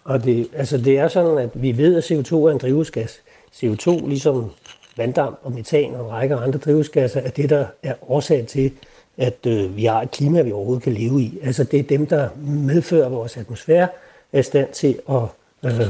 [0.04, 3.20] og det, altså det er sådan, at vi ved, at CO2 er en drivhusgas.
[3.54, 4.50] CO2, ligesom
[4.96, 8.70] vanddamp og metan og en række andre drivhusgasser, er det, der er årsag til,
[9.16, 11.38] at øh, vi har et klima, vi overhovedet kan leve i.
[11.42, 13.88] Altså det er dem, der medfører at vores atmosfære,
[14.32, 15.22] er i stand til at
[15.64, 15.80] øh,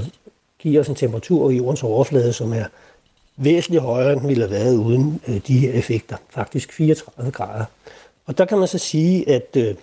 [0.62, 2.64] giver os en temperatur i jordens overflade, som er
[3.36, 6.16] væsentligt højere, end den ville have været uden øh, de her effekter.
[6.30, 7.64] Faktisk 34 grader.
[8.26, 9.74] Og der kan man så sige, at øh,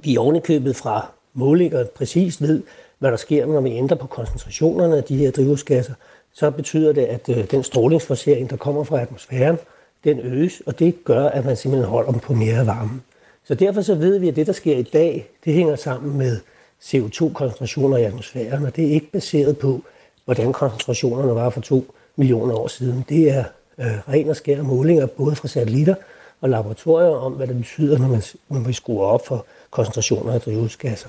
[0.00, 2.62] vi ovenikøbet fra målinger præcis ved,
[2.98, 5.94] hvad der sker, når vi ændrer på koncentrationerne af de her drivhusgasser,
[6.32, 9.58] så betyder det, at øh, den strålingsforsering, der kommer fra atmosfæren,
[10.04, 13.00] den øges, og det gør, at man simpelthen holder dem på mere varme.
[13.44, 16.38] Så derfor så ved vi, at det, der sker i dag, det hænger sammen med
[16.82, 19.82] CO2-koncentrationer i atmosfæren, og det er ikke baseret på,
[20.26, 23.04] hvordan koncentrationerne var for to millioner år siden.
[23.08, 23.44] Det er
[23.80, 25.94] øh, ren og skær målinger, både fra satellitter
[26.40, 30.40] og laboratorier, om hvad det betyder, når man, når man skruer op for koncentrationer af
[30.40, 31.08] drivhusgasser.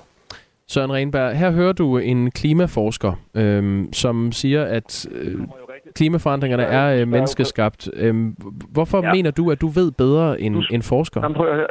[0.67, 5.39] Søren Renberg, her hører du en klimaforsker, øhm, som siger, at øh,
[5.95, 7.89] klimaforandringerne er øh, menneskeskabt.
[7.93, 8.35] Øhm,
[8.69, 9.05] hvorfor.
[9.05, 9.13] Ja.
[9.13, 11.21] mener du, at du ved bedre end, end forsker?
[11.21, 11.67] Jamen, prøv at høre.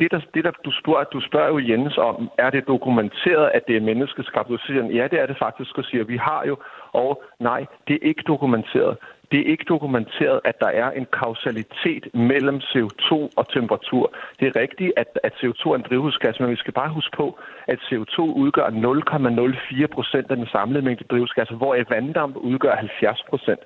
[0.00, 3.62] Det, der, det der, du spørger, du spørger jo Jens om, er det dokumenteret, at
[3.68, 4.48] det er menneskeskabt?
[4.48, 6.56] Du siger, ja, det er det faktisk, og siger, vi har jo,
[6.92, 8.96] og nej, det er ikke dokumenteret.
[9.30, 14.12] Det er ikke dokumenteret, at der er en kausalitet mellem CO2 og temperatur.
[14.40, 17.38] Det er rigtigt, at, at CO2 er en drivhusgas, men vi skal bare huske på,
[17.66, 23.60] at CO2 udgør 0,04 procent af den samlede mængde drivhusgasser, hvor vanddamp udgør 70 procent.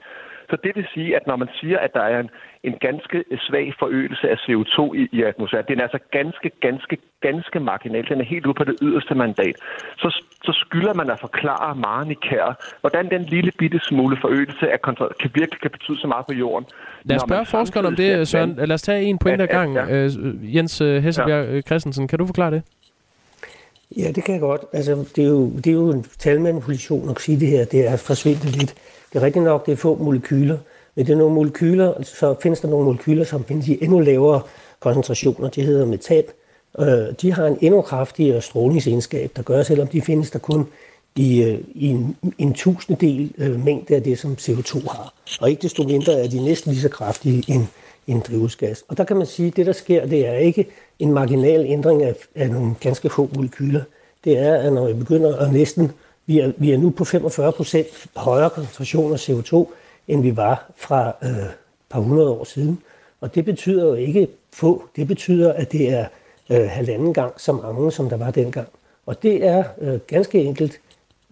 [0.50, 2.30] Så det vil sige, at når man siger, at der er en,
[2.64, 7.60] en ganske svag forøgelse af CO2 i, i atmosfæren, den er altså ganske, ganske, ganske
[7.60, 8.08] marginal.
[8.08, 9.56] Den er helt ude på det yderste mandat.
[10.02, 10.08] Så,
[10.46, 12.46] så skylder man at forklare meget nikær,
[12.80, 16.34] hvordan den lille bitte smule forøgelse af kontrol kan virkelig kan betyde så meget på
[16.34, 16.66] jorden.
[17.04, 18.54] Lad os spørge forskeren om det, Søren.
[18.56, 19.76] Lad os tage en point ad gangen.
[19.76, 20.04] Ja.
[20.04, 21.60] Øh, Jens øh, Hesselbjerg ja.
[21.60, 22.62] Christensen, kan du forklare det?
[23.96, 24.62] Ja, det kan jeg godt.
[24.72, 27.64] Altså, det, er jo, det er jo en talmanipulation at sige det her.
[27.64, 28.74] Det er forsvindet lidt.
[29.12, 30.58] Det er rigtigt nok, det er få molekyler.
[30.94, 34.40] Men det er nogle molekyler, så findes der nogle molekyler, som findes i endnu lavere
[34.80, 35.48] koncentrationer.
[35.48, 36.24] Det hedder metan.
[36.78, 40.66] Øh, de har en endnu kraftigere strålingsegenskab, der gør, selvom de findes der kun
[41.16, 45.14] i, øh, i en, en tusindedel øh, mængde af det, som CO2 har.
[45.40, 47.66] Og ikke desto mindre er de næsten lige så kraftige end,
[48.06, 48.84] en drivhusgas.
[48.88, 50.66] Og der kan man sige, at det, der sker, det er ikke
[50.98, 53.82] en marginal ændring af, af nogle ganske få molekyler.
[54.24, 55.92] Det er, at når vi begynder at næsten,
[56.26, 57.86] vi er, vi er nu på 45 procent
[58.16, 59.66] højere koncentration af CO2,
[60.08, 61.54] end vi var fra øh, et
[61.90, 62.78] par hundrede år siden.
[63.20, 66.06] Og det betyder jo ikke få, det betyder, at det er
[66.50, 68.68] øh, halvanden gang så mange, som der var dengang.
[69.06, 70.80] Og det er øh, ganske enkelt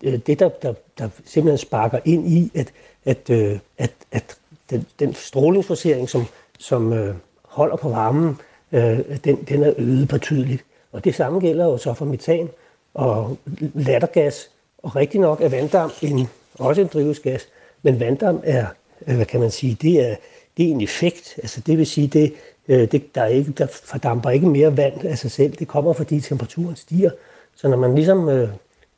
[0.03, 2.73] øh, det, der, der, der simpelthen sparker ind i, at,
[3.05, 4.37] at, øh, at, at
[4.71, 6.25] den, den strålingsforsering, som,
[6.59, 8.39] som øh, holder på varmen,
[8.73, 10.65] øh, den, den er øget betydeligt.
[10.93, 12.49] Og det samme gælder jo så for metan
[12.95, 13.39] og
[13.75, 14.51] lattergas.
[14.83, 16.29] Og rigtig nok er vanddamp en,
[16.59, 17.49] også en drivhusgas,
[17.83, 18.67] men vanddamp er,
[19.07, 20.17] øh, hvad kan man sige, det er,
[20.57, 21.35] det er en effekt.
[21.37, 22.35] Altså det vil sige, det,
[22.69, 25.53] øh, det, der, er ikke, der fordamper ikke mere vand af sig selv.
[25.53, 27.11] Det kommer, fordi temperaturen stiger.
[27.57, 28.49] Så når man ligesom øh,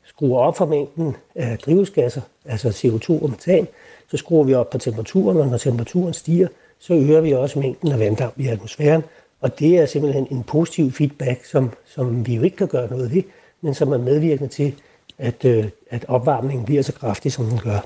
[0.03, 3.67] skruer op for mængden af drivhusgasser, altså CO2 og metan,
[4.07, 6.47] så skruer vi op på temperaturen, og når temperaturen stiger,
[6.81, 9.03] så øger vi også mængden af vanddamp i atmosfæren.
[9.41, 13.15] Og det er simpelthen en positiv feedback, som, som vi jo ikke kan gøre noget
[13.15, 13.23] ved,
[13.61, 14.73] men som er medvirkende til,
[15.17, 17.85] at, øh, at opvarmningen bliver så kraftig, som den gør.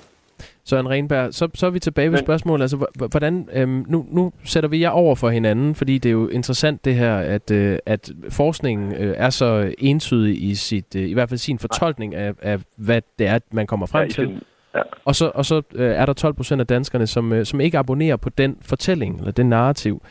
[0.64, 2.64] Søren Renberg, så, så er vi tilbage ved spørgsmålet.
[2.64, 6.28] Altså, hvordan, øhm, nu, nu sætter vi jer over for hinanden, fordi det er jo
[6.28, 11.14] interessant det her, at, øh, at forskningen øh, er så entydig i sit, øh, i
[11.14, 14.41] hvert fald sin fortolkning af, af, hvad det er, man kommer frem til.
[14.76, 14.82] Ja.
[15.06, 17.78] Og så, og så øh, er der 12 procent af danskerne, som, øh, som ikke
[17.78, 20.02] abonnerer på den fortælling, eller den narrativ.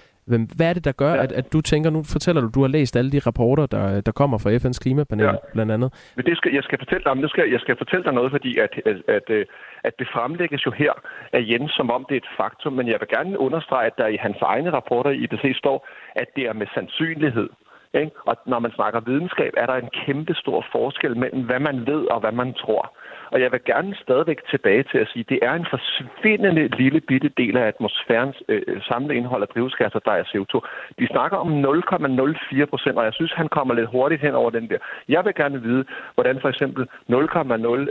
[0.56, 1.22] Hvad er det, der gør, ja.
[1.22, 4.12] at, at du tænker, nu fortæller du, du har læst alle de rapporter, der, der
[4.12, 5.32] kommer fra FN's klimapanel, ja.
[5.52, 6.12] blandt andet.
[6.16, 8.58] Men det skal, jeg, skal fortælle dig, nu skal, jeg skal fortælle dig noget, fordi
[8.58, 9.46] at, at, at, øh,
[9.84, 10.92] at det fremlægges jo her
[11.32, 14.06] af Jens, som om det er et faktum, men jeg vil gerne understrege, at der
[14.06, 17.48] i hans egne rapporter i IPC står, at det er med sandsynlighed.
[17.94, 18.10] Ikke?
[18.28, 22.02] Og når man snakker videnskab, er der en kæmpe stor forskel mellem, hvad man ved
[22.14, 22.96] og hvad man tror.
[23.32, 27.00] Og jeg vil gerne stadigvæk tilbage til at sige, at det er en forsvindende lille
[27.00, 30.54] bitte del af atmosfærens øh, øh samlede indhold af drivhusgasser, der er CO2.
[30.98, 34.68] De snakker om 0,04 procent, og jeg synes, han kommer lidt hurtigt hen over den
[34.70, 34.78] der.
[35.08, 37.16] Jeg vil gerne vide, hvordan for eksempel 0,0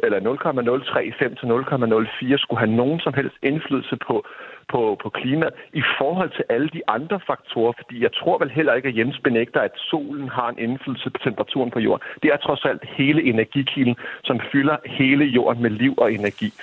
[0.06, 4.26] eller 0,035 til 0,04 skulle have nogen som helst indflydelse på,
[4.70, 8.74] på, på klimaet i forhold til alle de andre faktorer, fordi jeg tror vel heller
[8.74, 12.04] ikke, at Jens benægter, at solen har en indflydelse på temperaturen på jorden.
[12.24, 16.54] Det er trods alt hele energikilden, som fylder hele jorden med liv og energi.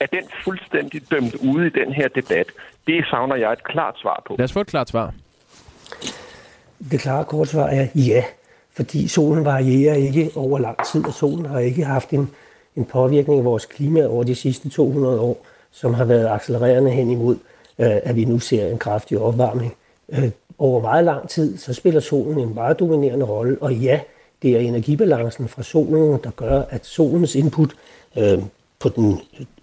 [0.00, 2.46] Er den fuldstændig dømt ude i den her debat?
[2.86, 4.34] Det savner jeg et klart svar på.
[4.38, 5.12] Lad os få et klart svar.
[6.90, 8.22] Det klare kort svar er ja,
[8.76, 12.30] fordi solen varierer ikke over lang tid, og solen har ikke haft en,
[12.76, 17.10] en påvirkning af vores klima over de sidste 200 år som har været accelererende hen
[17.10, 17.36] imod,
[17.78, 19.74] øh, at vi nu ser en kraftig opvarmning.
[20.08, 24.00] Øh, over meget lang tid, så spiller solen en meget dominerende rolle, og ja,
[24.42, 27.70] det er energibalancen fra solen, der gør, at solens input
[28.18, 28.38] øh,
[28.78, 29.18] på, den,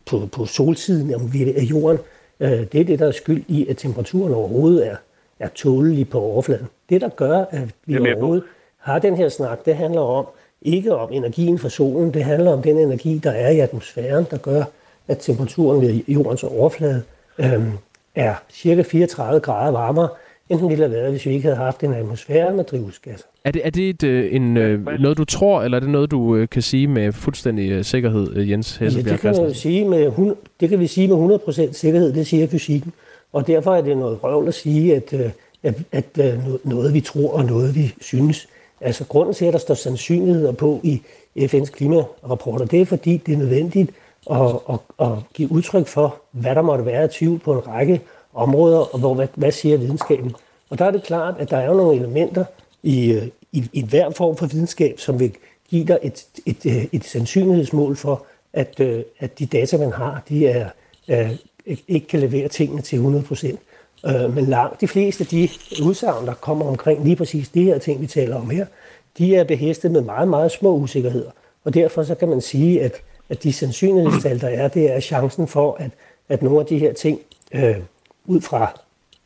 [0.05, 1.97] på, på solsiden af jorden,
[2.39, 4.95] det er det, der er skyld i, at temperaturen overhovedet er,
[5.39, 6.67] er tålelig på overfladen.
[6.89, 8.43] Det, der gør, at vi overhovedet
[8.77, 10.25] har den her snak, det handler om,
[10.61, 14.37] ikke om energien fra solen, det handler om den energi, der er i atmosfæren, der
[14.37, 14.63] gør,
[15.07, 17.01] at temperaturen ved jordens overflade
[17.39, 17.63] øh,
[18.15, 20.09] er cirka 34 grader varmere,
[20.49, 23.25] end den ville have været, hvis vi ikke havde haft en atmosfære med drivhusgasser.
[23.43, 26.11] Er det, er det et, øh, en, øh, noget, du tror, eller er det noget,
[26.11, 30.69] du øh, kan sige med fuldstændig sikkerhed, Jens Hesselbjerg ja, det kan, sige med, det
[30.69, 32.93] kan vi sige med 100% sikkerhed, det siger fysikken.
[33.33, 37.33] Og derfor er det noget røvl at sige, at, at, at, at noget vi tror
[37.33, 38.47] og noget vi synes.
[38.81, 41.01] Altså grunden til, at der står sandsynligheder på i
[41.37, 43.91] FN's klimarapporter, det er fordi, det er nødvendigt
[44.27, 48.01] og, og, og give udtryk for, hvad der måtte være af tvivl på en række
[48.33, 50.35] områder, og hvor, hvad, hvad siger videnskaben.
[50.69, 52.45] Og der er det klart, at der er jo nogle elementer
[52.83, 55.31] i, øh, i, i hver form for videnskab, som vil
[55.69, 60.23] give dig et, et, et, et sandsynlighedsmål for, at, øh, at de data, man har,
[60.29, 60.69] de er,
[61.07, 61.29] er,
[61.87, 63.59] ikke kan levere tingene til 100 procent.
[64.03, 65.49] Men langt de fleste af de
[65.83, 68.65] udsagn, der kommer omkring lige præcis de her ting, vi taler om her,
[69.17, 71.31] de er behæstet med meget, meget små usikkerheder.
[71.63, 75.47] Og derfor så kan man sige, at at de sandsynlighedstal, der er, det er chancen
[75.47, 75.91] for, at,
[76.29, 77.19] at nogle af de her ting,
[77.53, 77.75] øh,
[78.25, 78.79] ud fra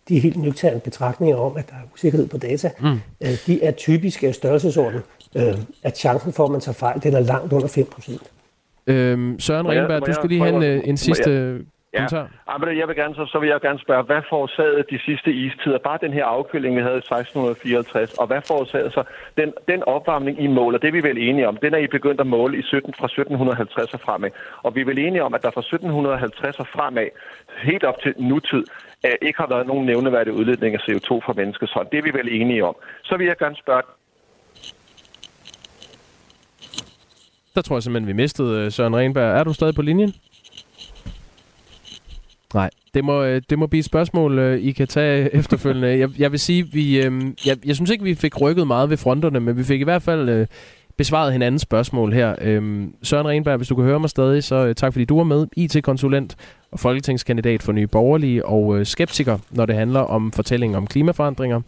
[0.09, 2.99] de helt nøgterne betragtninger om, at der er usikkerhed på data, mm.
[3.21, 4.99] øh, de er typisk af størrelsesorden,
[5.35, 8.17] øh, at chancen for, at man tager fejl, den er langt under 5%.
[8.87, 11.59] Øhm, Søren Renberg, du skal lige have en, øh, en sidste
[11.93, 15.31] Ja, men jeg vil gerne, så, så vil jeg gerne spørge, hvad forårsagede de sidste
[15.31, 15.77] istider?
[15.77, 19.03] Bare den her afkøling, vi havde i 1654, og hvad forårsagede så
[19.37, 22.21] den, den opvarmning, I måler, det er vi vel enige om, den er I begyndt
[22.21, 24.29] at måle i 17, fra 1750 og fremad.
[24.63, 27.07] Og vi er vel enige om, at der fra 1750 og fremad,
[27.63, 28.63] helt op til nutid,
[29.05, 31.87] øh, ikke har været nogen nævneværdig udledning af CO2 fra menneskets hånd.
[31.91, 32.75] Det er vi vel enige om.
[33.03, 33.81] Så vil jeg gerne spørge,
[37.55, 39.39] Der tror jeg simpelthen, vi mistede øh, Søren Renberg.
[39.39, 40.13] Er du stadig på linjen?
[42.53, 45.99] Nej, det må, øh, det må blive et spørgsmål, øh, I kan tage efterfølgende.
[45.99, 48.97] Jeg, jeg vil sige, vi, øh, jeg, jeg synes ikke, vi fik rykket meget ved
[48.97, 50.47] fronterne, men vi fik i hvert fald
[50.97, 52.35] besvaret hinandens spørgsmål her.
[53.03, 55.47] Søren Renberg, hvis du kan høre mig stadig, så tak fordi du var med.
[55.57, 56.35] IT-konsulent
[56.71, 61.61] og folketingskandidat for Nye Borgerlige og skeptiker, når det handler om fortællinger om klimaforandringer.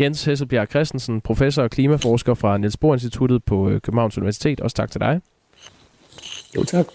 [0.00, 4.60] Jens Hesselbjerg Christensen, professor og klimaforsker fra Niels Bohr Instituttet på Københavns Universitet.
[4.60, 5.20] Også tak til dig.
[6.56, 6.86] Jo, tak.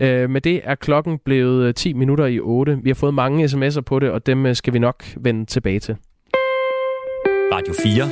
[0.00, 2.78] Øh, med det er klokken blevet øh, 10 minutter i 8.
[2.82, 5.80] Vi har fået mange sms'er på det, og dem øh, skal vi nok vende tilbage
[5.80, 5.96] til.
[7.52, 8.10] Radio 4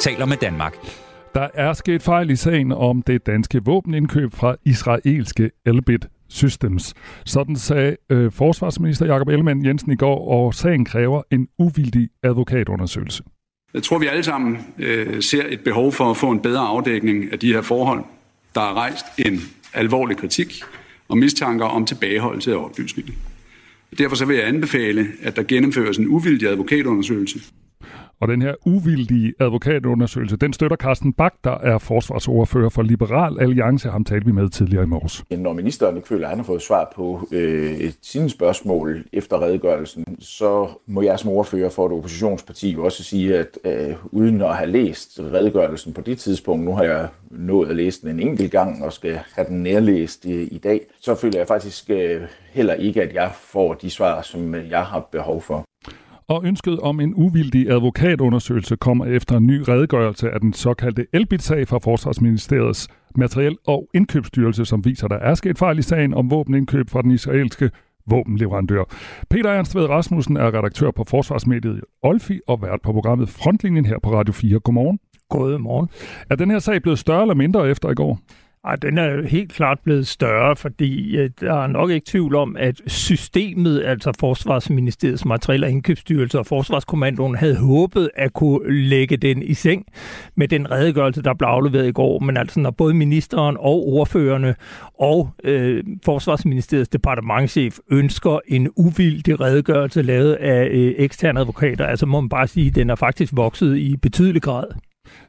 [0.00, 0.76] taler med Danmark.
[1.34, 6.94] Der er sket fejl i sagen om det danske våbenindkøb fra israelske Elbit Systems.
[7.24, 13.22] Sådan sagde øh, forsvarsminister Jakob Ellemann Jensen i går, og sagen kræver en uvildig advokatundersøgelse.
[13.74, 17.32] Jeg tror, vi alle sammen øh, ser et behov for at få en bedre afdækning
[17.32, 18.04] af de her forhold.
[18.54, 19.40] Der er rejst en
[19.76, 20.62] alvorlig kritik
[21.08, 23.12] og mistanker om tilbageholdelse af oplysninger.
[23.98, 27.40] Derfor så vil jeg anbefale, at der gennemføres en uvildig advokatundersøgelse.
[28.20, 33.88] Og den her uvildige advokatundersøgelse, den støtter Carsten Bak, der er forsvarsordfører for Liberal Alliance.
[33.88, 35.24] Ham talte vi med tidligere i morges.
[35.30, 40.04] Når ministeren ikke føler, at han har fået svar på øh, sine spørgsmål efter redegørelsen,
[40.18, 44.56] så må jeg som ordfører for et oppositionsparti jo også sige, at øh, uden at
[44.56, 48.52] have læst redegørelsen på det tidspunkt, nu har jeg nået at læse den en enkelt
[48.52, 52.74] gang og skal have den nærlæst i, i dag, så føler jeg faktisk øh, heller
[52.74, 55.65] ikke, at jeg får de svar, som jeg har behov for.
[56.28, 61.68] Og ønsket om en uvildig advokatundersøgelse kommer efter en ny redegørelse af den såkaldte Elbit-sag
[61.68, 66.30] fra Forsvarsministeriets Materiel- og Indkøbsstyrelse, som viser, at der er sket fejl i sagen om
[66.30, 67.70] våbenindkøb fra den israelske
[68.06, 68.84] våbenleverandør.
[69.30, 73.98] Peter Ernst Ved Rasmussen er redaktør på Forsvarsmediet Olfi og vært på programmet Frontlinjen her
[74.02, 74.60] på Radio 4.
[74.60, 74.98] Godmorgen.
[75.28, 75.88] Godmorgen.
[76.30, 78.18] Er den her sag blevet større eller mindre efter i går?
[78.66, 82.56] Ej, den er helt klart blevet større, fordi øh, der er nok ikke tvivl om,
[82.56, 89.42] at systemet, altså Forsvarsministeriets materiel- og indkøbsstyrelse og Forsvarskommandoen, havde håbet at kunne lægge den
[89.42, 89.86] i seng
[90.36, 92.18] med den redegørelse, der blev afleveret i går.
[92.18, 94.54] Men altså, når både ministeren og ordførerne
[95.00, 102.20] og øh, Forsvarsministeriets departementchef ønsker en uvildig redegørelse lavet af øh, eksterne advokater, altså må
[102.20, 104.64] man bare sige, at den er faktisk vokset i betydelig grad.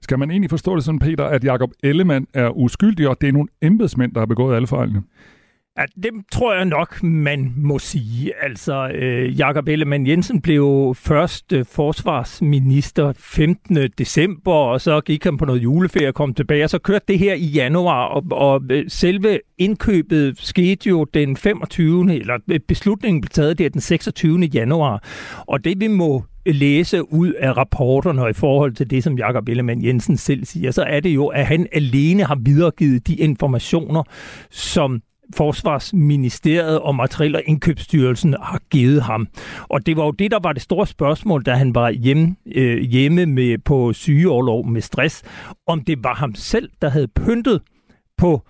[0.01, 3.33] Skal man egentlig forstå det sådan, Peter, at Jakob Ellemann er uskyldig, og det er
[3.33, 5.03] nogle embedsmænd, der har begået alle fejlene?
[5.77, 8.31] Ja, det tror jeg nok, man må sige.
[8.43, 13.77] Altså, øh, Jakob Ellemann Jensen blev først øh, forsvarsminister 15.
[13.97, 17.19] december, og så gik han på noget juleferie og kom tilbage, og så kørte det
[17.19, 22.15] her i januar, og, og øh, selve indkøbet skete jo den 25.
[22.15, 24.39] eller øh, beslutningen blev taget der den 26.
[24.39, 25.03] januar,
[25.47, 26.23] og det vi må
[26.55, 30.71] læse ud af rapporterne og i forhold til det, som Jakob Ellemann Jensen selv siger,
[30.71, 34.03] så er det jo, at han alene har videregivet de informationer,
[34.49, 35.01] som
[35.35, 39.27] Forsvarsministeriet og Materiel- og Indkøbsstyrelsen har givet ham.
[39.63, 42.81] Og det var jo det, der var det store spørgsmål, da han var hjemme, øh,
[42.81, 45.23] hjemme med, på sygeårlov med stress,
[45.67, 47.61] om det var ham selv, der havde pyntet
[48.17, 48.41] på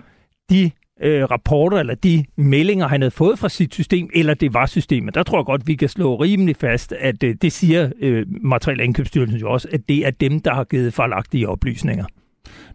[0.50, 0.72] de
[1.04, 5.16] øh, rapporter eller de meldinger, han havde fået fra sit system, eller det var systemet.
[5.16, 8.82] Der tror jeg godt, vi kan slå rimelig fast, at øh, det siger øh, Materiel-
[8.82, 12.06] Indkøbsstyrelsen jo også, at det er dem, der har givet fejlagtige oplysninger.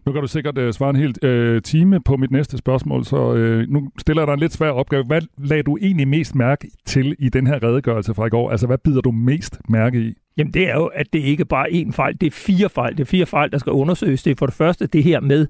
[0.05, 1.15] Nu kan du sikkert uh, svare en hel
[1.55, 4.69] uh, time på mit næste spørgsmål, så uh, nu stiller jeg dig en lidt svær
[4.69, 5.03] opgave.
[5.03, 8.51] Hvad lagde du egentlig mest mærke til i den her redegørelse fra i går?
[8.51, 10.13] Altså, hvad bider du mest mærke i?
[10.37, 12.97] Jamen, det er jo, at det ikke bare er én fejl, det er fire fejl.
[12.97, 14.23] Det er fire fejl, der skal undersøges.
[14.23, 15.47] Det er for det første det her med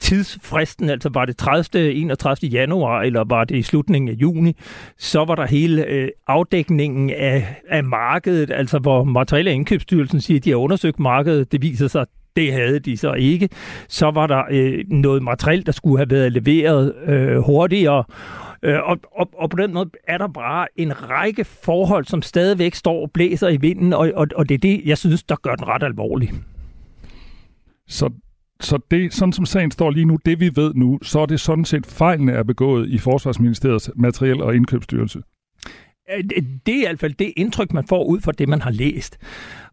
[0.00, 1.92] tidsfristen, altså var det 30.
[1.92, 2.50] 31.
[2.50, 4.56] januar, eller var det i slutningen af juni,
[4.98, 10.44] så var der hele øh, afdækningen af, af markedet, altså hvor materielle Indkøbsstyrelsen siger, at
[10.44, 11.52] de har undersøgt markedet.
[11.52, 13.48] Det viser sig, det havde de så ikke.
[13.88, 18.04] Så var der øh, noget materiel, der skulle have været leveret øh, hurtigere.
[18.62, 22.74] Øh, og, og, og på den måde er der bare en række forhold, som stadigvæk
[22.74, 25.54] står og blæser i vinden, og, og, og det er det, jeg synes, der gør
[25.54, 26.30] den ret alvorlig.
[27.88, 28.10] Så
[28.60, 31.40] så det, sådan som sagen står lige nu, det vi ved nu, så er det
[31.40, 35.22] sådan set fejlene er begået i Forsvarsministeriets materiel- og indkøbsstyrelse.
[36.12, 36.24] Øh,
[36.66, 39.18] det er i hvert fald det indtryk, man får ud fra det, man har læst.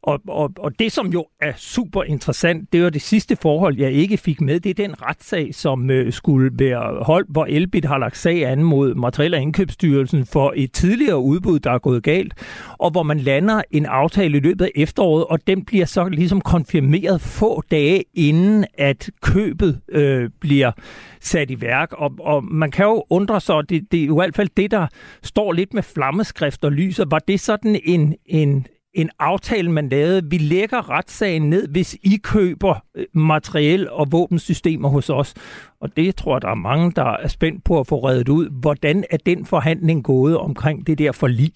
[0.02, 3.91] Og, og, og det, som jo er super interessant, det var det sidste forhold, jeg
[3.91, 4.60] ikke fik med.
[4.60, 8.64] Det er den retssag, som øh, skulle være holdt, hvor Elbit har lagt sag an
[8.64, 12.34] mod Materiel- og Indkøbsstyrelsen for et tidligere udbud, der er gået galt,
[12.78, 16.41] og hvor man lander en aftale i løbet af efteråret, og den bliver så ligesom
[16.41, 20.72] konfirmeret få dage inden, at købet øh, bliver
[21.20, 21.93] sat i værk.
[21.93, 24.72] Og, og man kan jo undre sig, det, det er jo i hvert fald det,
[24.72, 24.88] der
[25.24, 27.06] står lidt med flammeskrift og lyser.
[27.10, 28.68] Var det sådan en, en,
[28.98, 30.30] en aftale, man lavede.
[30.30, 35.34] Vi lægger retssagen ned, hvis I køber øh, materiel og våbensystemer hos os.
[35.82, 38.50] Og det tror jeg, der er mange, der er spændt på at få reddet ud.
[38.62, 41.54] Hvordan er den forhandling gået omkring det der forlig?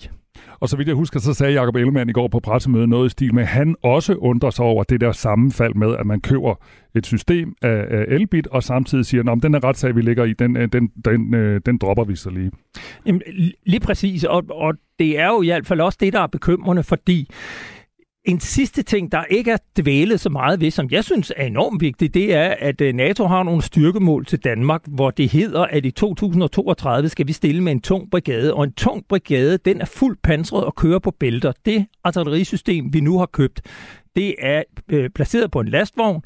[0.59, 3.09] Og så vidt jeg husker, så sagde Jacob Ellemann i går på pressemødet noget i
[3.09, 6.55] stil med, at han også undrer sig over det der sammenfald med, at man køber
[6.95, 10.33] et system af, af Elbit, og samtidig siger, at den her retssag, vi ligger i,
[10.33, 12.51] den, øh, den, den, øh, den dropper vi så lige.
[13.05, 13.21] Jamen,
[13.65, 16.83] lige præcis, og, og det er jo i hvert fald også det, der er bekymrende,
[16.83, 17.29] fordi
[18.25, 21.81] en sidste ting, der ikke er dvælet så meget ved, som jeg synes er enormt
[21.81, 25.85] vigtigt, det er, at øh, NATO har nogle styrkemål til Danmark, hvor det hedder, at
[25.85, 29.85] i 2032 skal vi stille med en tung brigade, og en tung brigade, den er
[29.85, 31.51] fuldt pansret og kører på bælter.
[31.65, 33.61] Det artillerisystem, vi nu har købt,
[34.15, 36.21] det er øh, placeret på en lastvogn,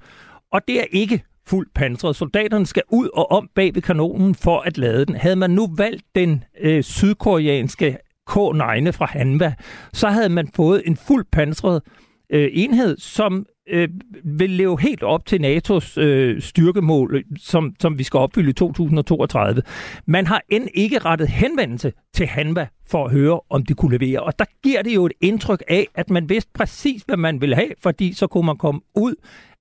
[0.52, 2.16] og det er ikke fuldt pansret.
[2.16, 5.16] Soldaterne skal ud og om bag ved kanonen for at lade den.
[5.16, 7.98] Havde man nu valgt den øh, sydkoreanske
[8.30, 9.54] K9 fra Hanva,
[9.94, 11.82] så havde man fået en fuldt pansret
[12.30, 13.90] øh, enhed, som øh,
[14.24, 18.54] vil leve helt op til NATO's øh, styrkemål, øh, som, som vi skal opfylde i
[18.54, 19.62] 2032.
[20.06, 24.20] Man har end ikke rettet henvendelse til Hanva for at høre, om de kunne levere.
[24.20, 27.56] Og der giver det jo et indtryk af, at man vidste præcis, hvad man ville
[27.56, 29.16] have, fordi så kunne man komme ud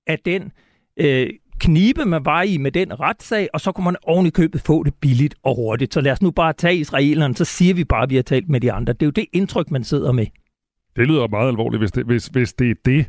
[0.07, 0.53] af den
[0.97, 1.31] øh,
[1.61, 4.83] knibe, man var i med den retssag, og så kunne man oven i købet få
[4.83, 5.95] det billigt og hurtigt.
[5.95, 8.49] Så lad os nu bare tage israelerne, så siger vi bare, at vi har talt
[8.49, 8.93] med de andre.
[8.93, 10.27] Det er jo det indtryk, man sidder med.
[10.97, 13.07] Det lyder meget alvorligt, hvis det, hvis, hvis det er det,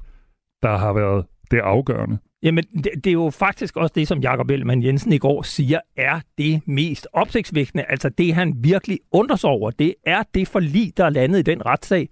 [0.62, 2.18] der har været det afgørende.
[2.46, 5.80] Jamen, det, det er jo faktisk også det, som Jakob Ellemann Jensen i går siger,
[5.98, 7.86] er det mest opsigtsvækkende.
[7.90, 11.42] Altså det, han virkelig undrer sig over, det er det forlig, der er landet i
[11.42, 12.10] den retssag.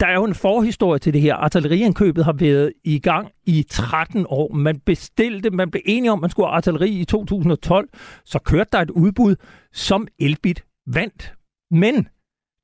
[0.00, 1.34] Der er jo en forhistorie til det her.
[1.34, 4.52] Artilleriindkøbet har været i gang i 13 år.
[4.52, 7.88] Man bestilte, man blev enige om, at man skulle have artilleri i 2012.
[8.24, 9.36] Så kørte der et udbud,
[9.72, 11.34] som Elbit vandt.
[11.70, 12.08] Men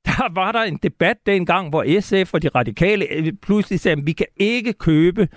[0.07, 4.07] der var der en debat dengang, hvor SF og de radikale øh, pludselig sagde, at
[4.07, 5.28] vi kan ikke købe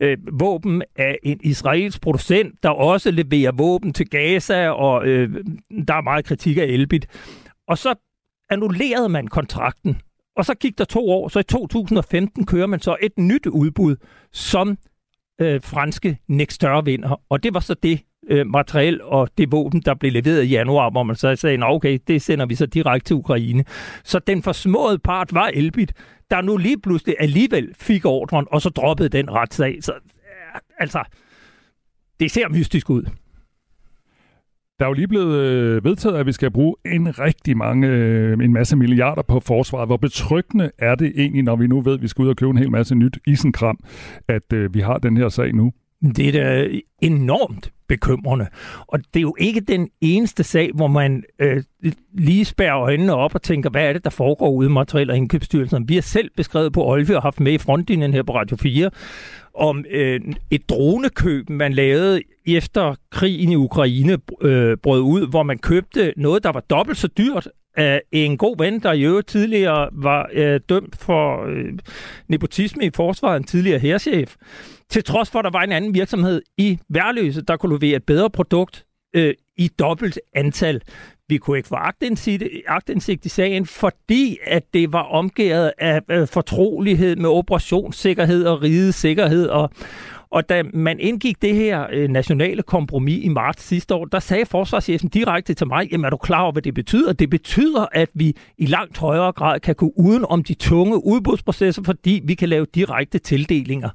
[0.00, 5.44] øh, våben af en israelsk producent, der også leverer våben til Gaza, og øh,
[5.88, 7.06] der er meget kritik af Elbit.
[7.68, 7.94] Og så
[8.50, 10.00] annullerede man kontrakten,
[10.36, 13.96] og så gik der to år, så i 2015 kører man så et nyt udbud,
[14.32, 14.78] som
[15.40, 18.00] øh, franske Nexter vinder, og det var så det
[18.30, 21.98] øh, materiel og det våben, der blev leveret i januar, hvor man så sagde, okay,
[22.06, 23.64] det sender vi så direkte til Ukraine.
[24.04, 25.92] Så den forsmåede part var Elbit,
[26.30, 29.78] der nu lige pludselig alligevel fik ordren, og så droppede den retssag.
[29.80, 29.92] Så
[30.78, 31.04] altså,
[32.20, 33.02] det ser mystisk ud.
[34.78, 38.32] Der er jo lige blevet øh, vedtaget, at vi skal bruge en rigtig mange, øh,
[38.32, 39.88] en masse milliarder på forsvaret.
[39.88, 42.50] Hvor betryggende er det egentlig, når vi nu ved, at vi skal ud og købe
[42.50, 43.78] en hel masse nyt isenkram,
[44.28, 45.72] at øh, vi har den her sag nu?
[46.16, 46.68] Det er da
[47.00, 48.46] enormt bekymrende.
[48.86, 51.62] Og det er jo ikke den eneste sag, hvor man øh,
[52.14, 55.16] lige spærer øjnene op og tænker, hvad er det, der foregår ude i Materiel- og
[55.16, 55.88] Indkøbsstyrelsen?
[55.88, 58.90] Vi har selv beskrevet på Olve og haft med i frontlinjen her på Radio 4,
[59.54, 60.20] om øh,
[60.50, 66.44] et dronekøb, man lavede efter krigen i Ukraine øh, brød ud, hvor man købte noget,
[66.44, 70.60] der var dobbelt så dyrt af en god ven, der i øvrigt tidligere var øh,
[70.68, 71.72] dømt for øh,
[72.28, 74.36] nepotisme i forsvaret, en tidligere herrchef.
[74.90, 78.04] Til trods for, at der var en anden virksomhed i Værløse, der kunne levere et
[78.04, 78.84] bedre produkt
[79.14, 80.80] øh, i dobbelt antal.
[81.28, 86.28] Vi kunne ikke få agtindsigt, agtindsigt i sagen, fordi at det var omgivet af øh,
[86.28, 89.48] fortrolighed med operationssikkerhed og rigets sikkerhed.
[89.48, 89.70] Og,
[90.30, 94.46] og da man indgik det her øh, nationale kompromis i marts sidste år, der sagde
[94.46, 97.12] forsvarschefen direkte til mig, jamen er du klar over, hvad det betyder?
[97.12, 101.82] Det betyder, at vi i langt højere grad kan gå uden om de tunge udbudsprocesser,
[101.82, 103.90] fordi vi kan lave direkte tildelinger.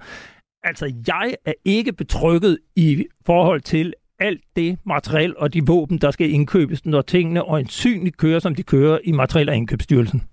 [0.65, 6.11] Altså, jeg er ikke betrykket i forhold til alt det materiel og de våben, der
[6.11, 10.23] skal indkøbes, når tingene øjensynligt kører, som de kører i Materiel- og Indkøbsstyrelsen.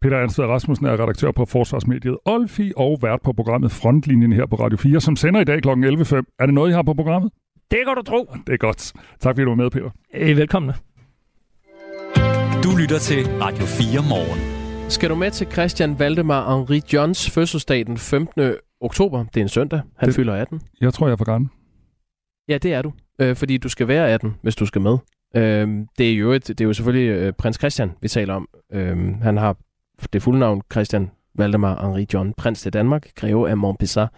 [0.00, 4.56] Peter Ansted Rasmussen er redaktør på Forsvarsmediet Olfi og vært på programmet Frontlinjen her på
[4.56, 5.68] Radio 4, som sender i dag kl.
[5.68, 6.36] 11.05.
[6.38, 7.32] Er det noget, I har på programmet?
[7.70, 8.34] Det kan du tro.
[8.46, 8.92] Det er godt.
[9.20, 9.90] Tak fordi du var med, Peter.
[10.14, 10.72] Øh, velkommen.
[12.64, 14.40] Du lytter til Radio 4 morgen.
[14.90, 18.54] Skal du med til Christian Valdemar Henri Johns fødselsdag den 15.
[18.80, 19.24] oktober?
[19.34, 19.80] Det er en søndag.
[19.96, 20.60] Han Det- fylder 18.
[20.80, 21.50] Jeg tror, jeg er for gammel.
[22.48, 22.92] Ja, det er du.
[23.20, 24.98] Øh, fordi du skal være 18, hvis du skal med.
[25.36, 25.68] Øh,
[25.98, 28.48] det, er jo et, det er jo selvfølgelig øh, prins Christian, vi taler om.
[28.72, 29.56] Øh, han har
[30.12, 34.08] det fulde navn Christian Valdemar Henri John, prins til Danmark, greve af Montpessat.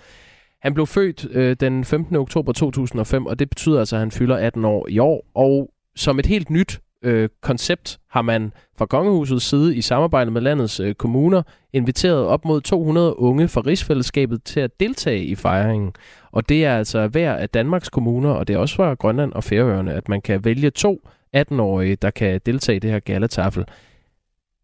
[0.62, 2.16] Han blev født øh, den 15.
[2.16, 5.26] oktober 2005, og det betyder altså, at han fylder 18 år i år.
[5.34, 10.40] Og som et helt nyt øh, koncept har man fra Kongehusets side i samarbejde med
[10.40, 11.42] landets øh, kommuner
[11.72, 15.92] inviteret op mod 200 unge fra rigsfællesskabet til at deltage i fejringen.
[16.32, 19.44] Og det er altså hver af Danmarks kommuner, og det er også fra Grønland og
[19.44, 23.64] Færøerne, at man kan vælge to 18-årige, der kan deltage i det her galatafel.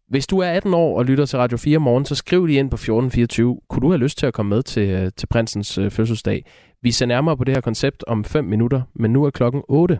[0.09, 2.69] Hvis du er 18 år og lytter til Radio 4 morgen, så skriv lige ind
[2.69, 3.59] på 1424.
[3.69, 6.45] Kunne du have lyst til at komme med til, øh, til prinsens øh, fødselsdag?
[6.81, 9.99] Vi ser nærmere på det her koncept om 5 minutter, men nu er klokken 8.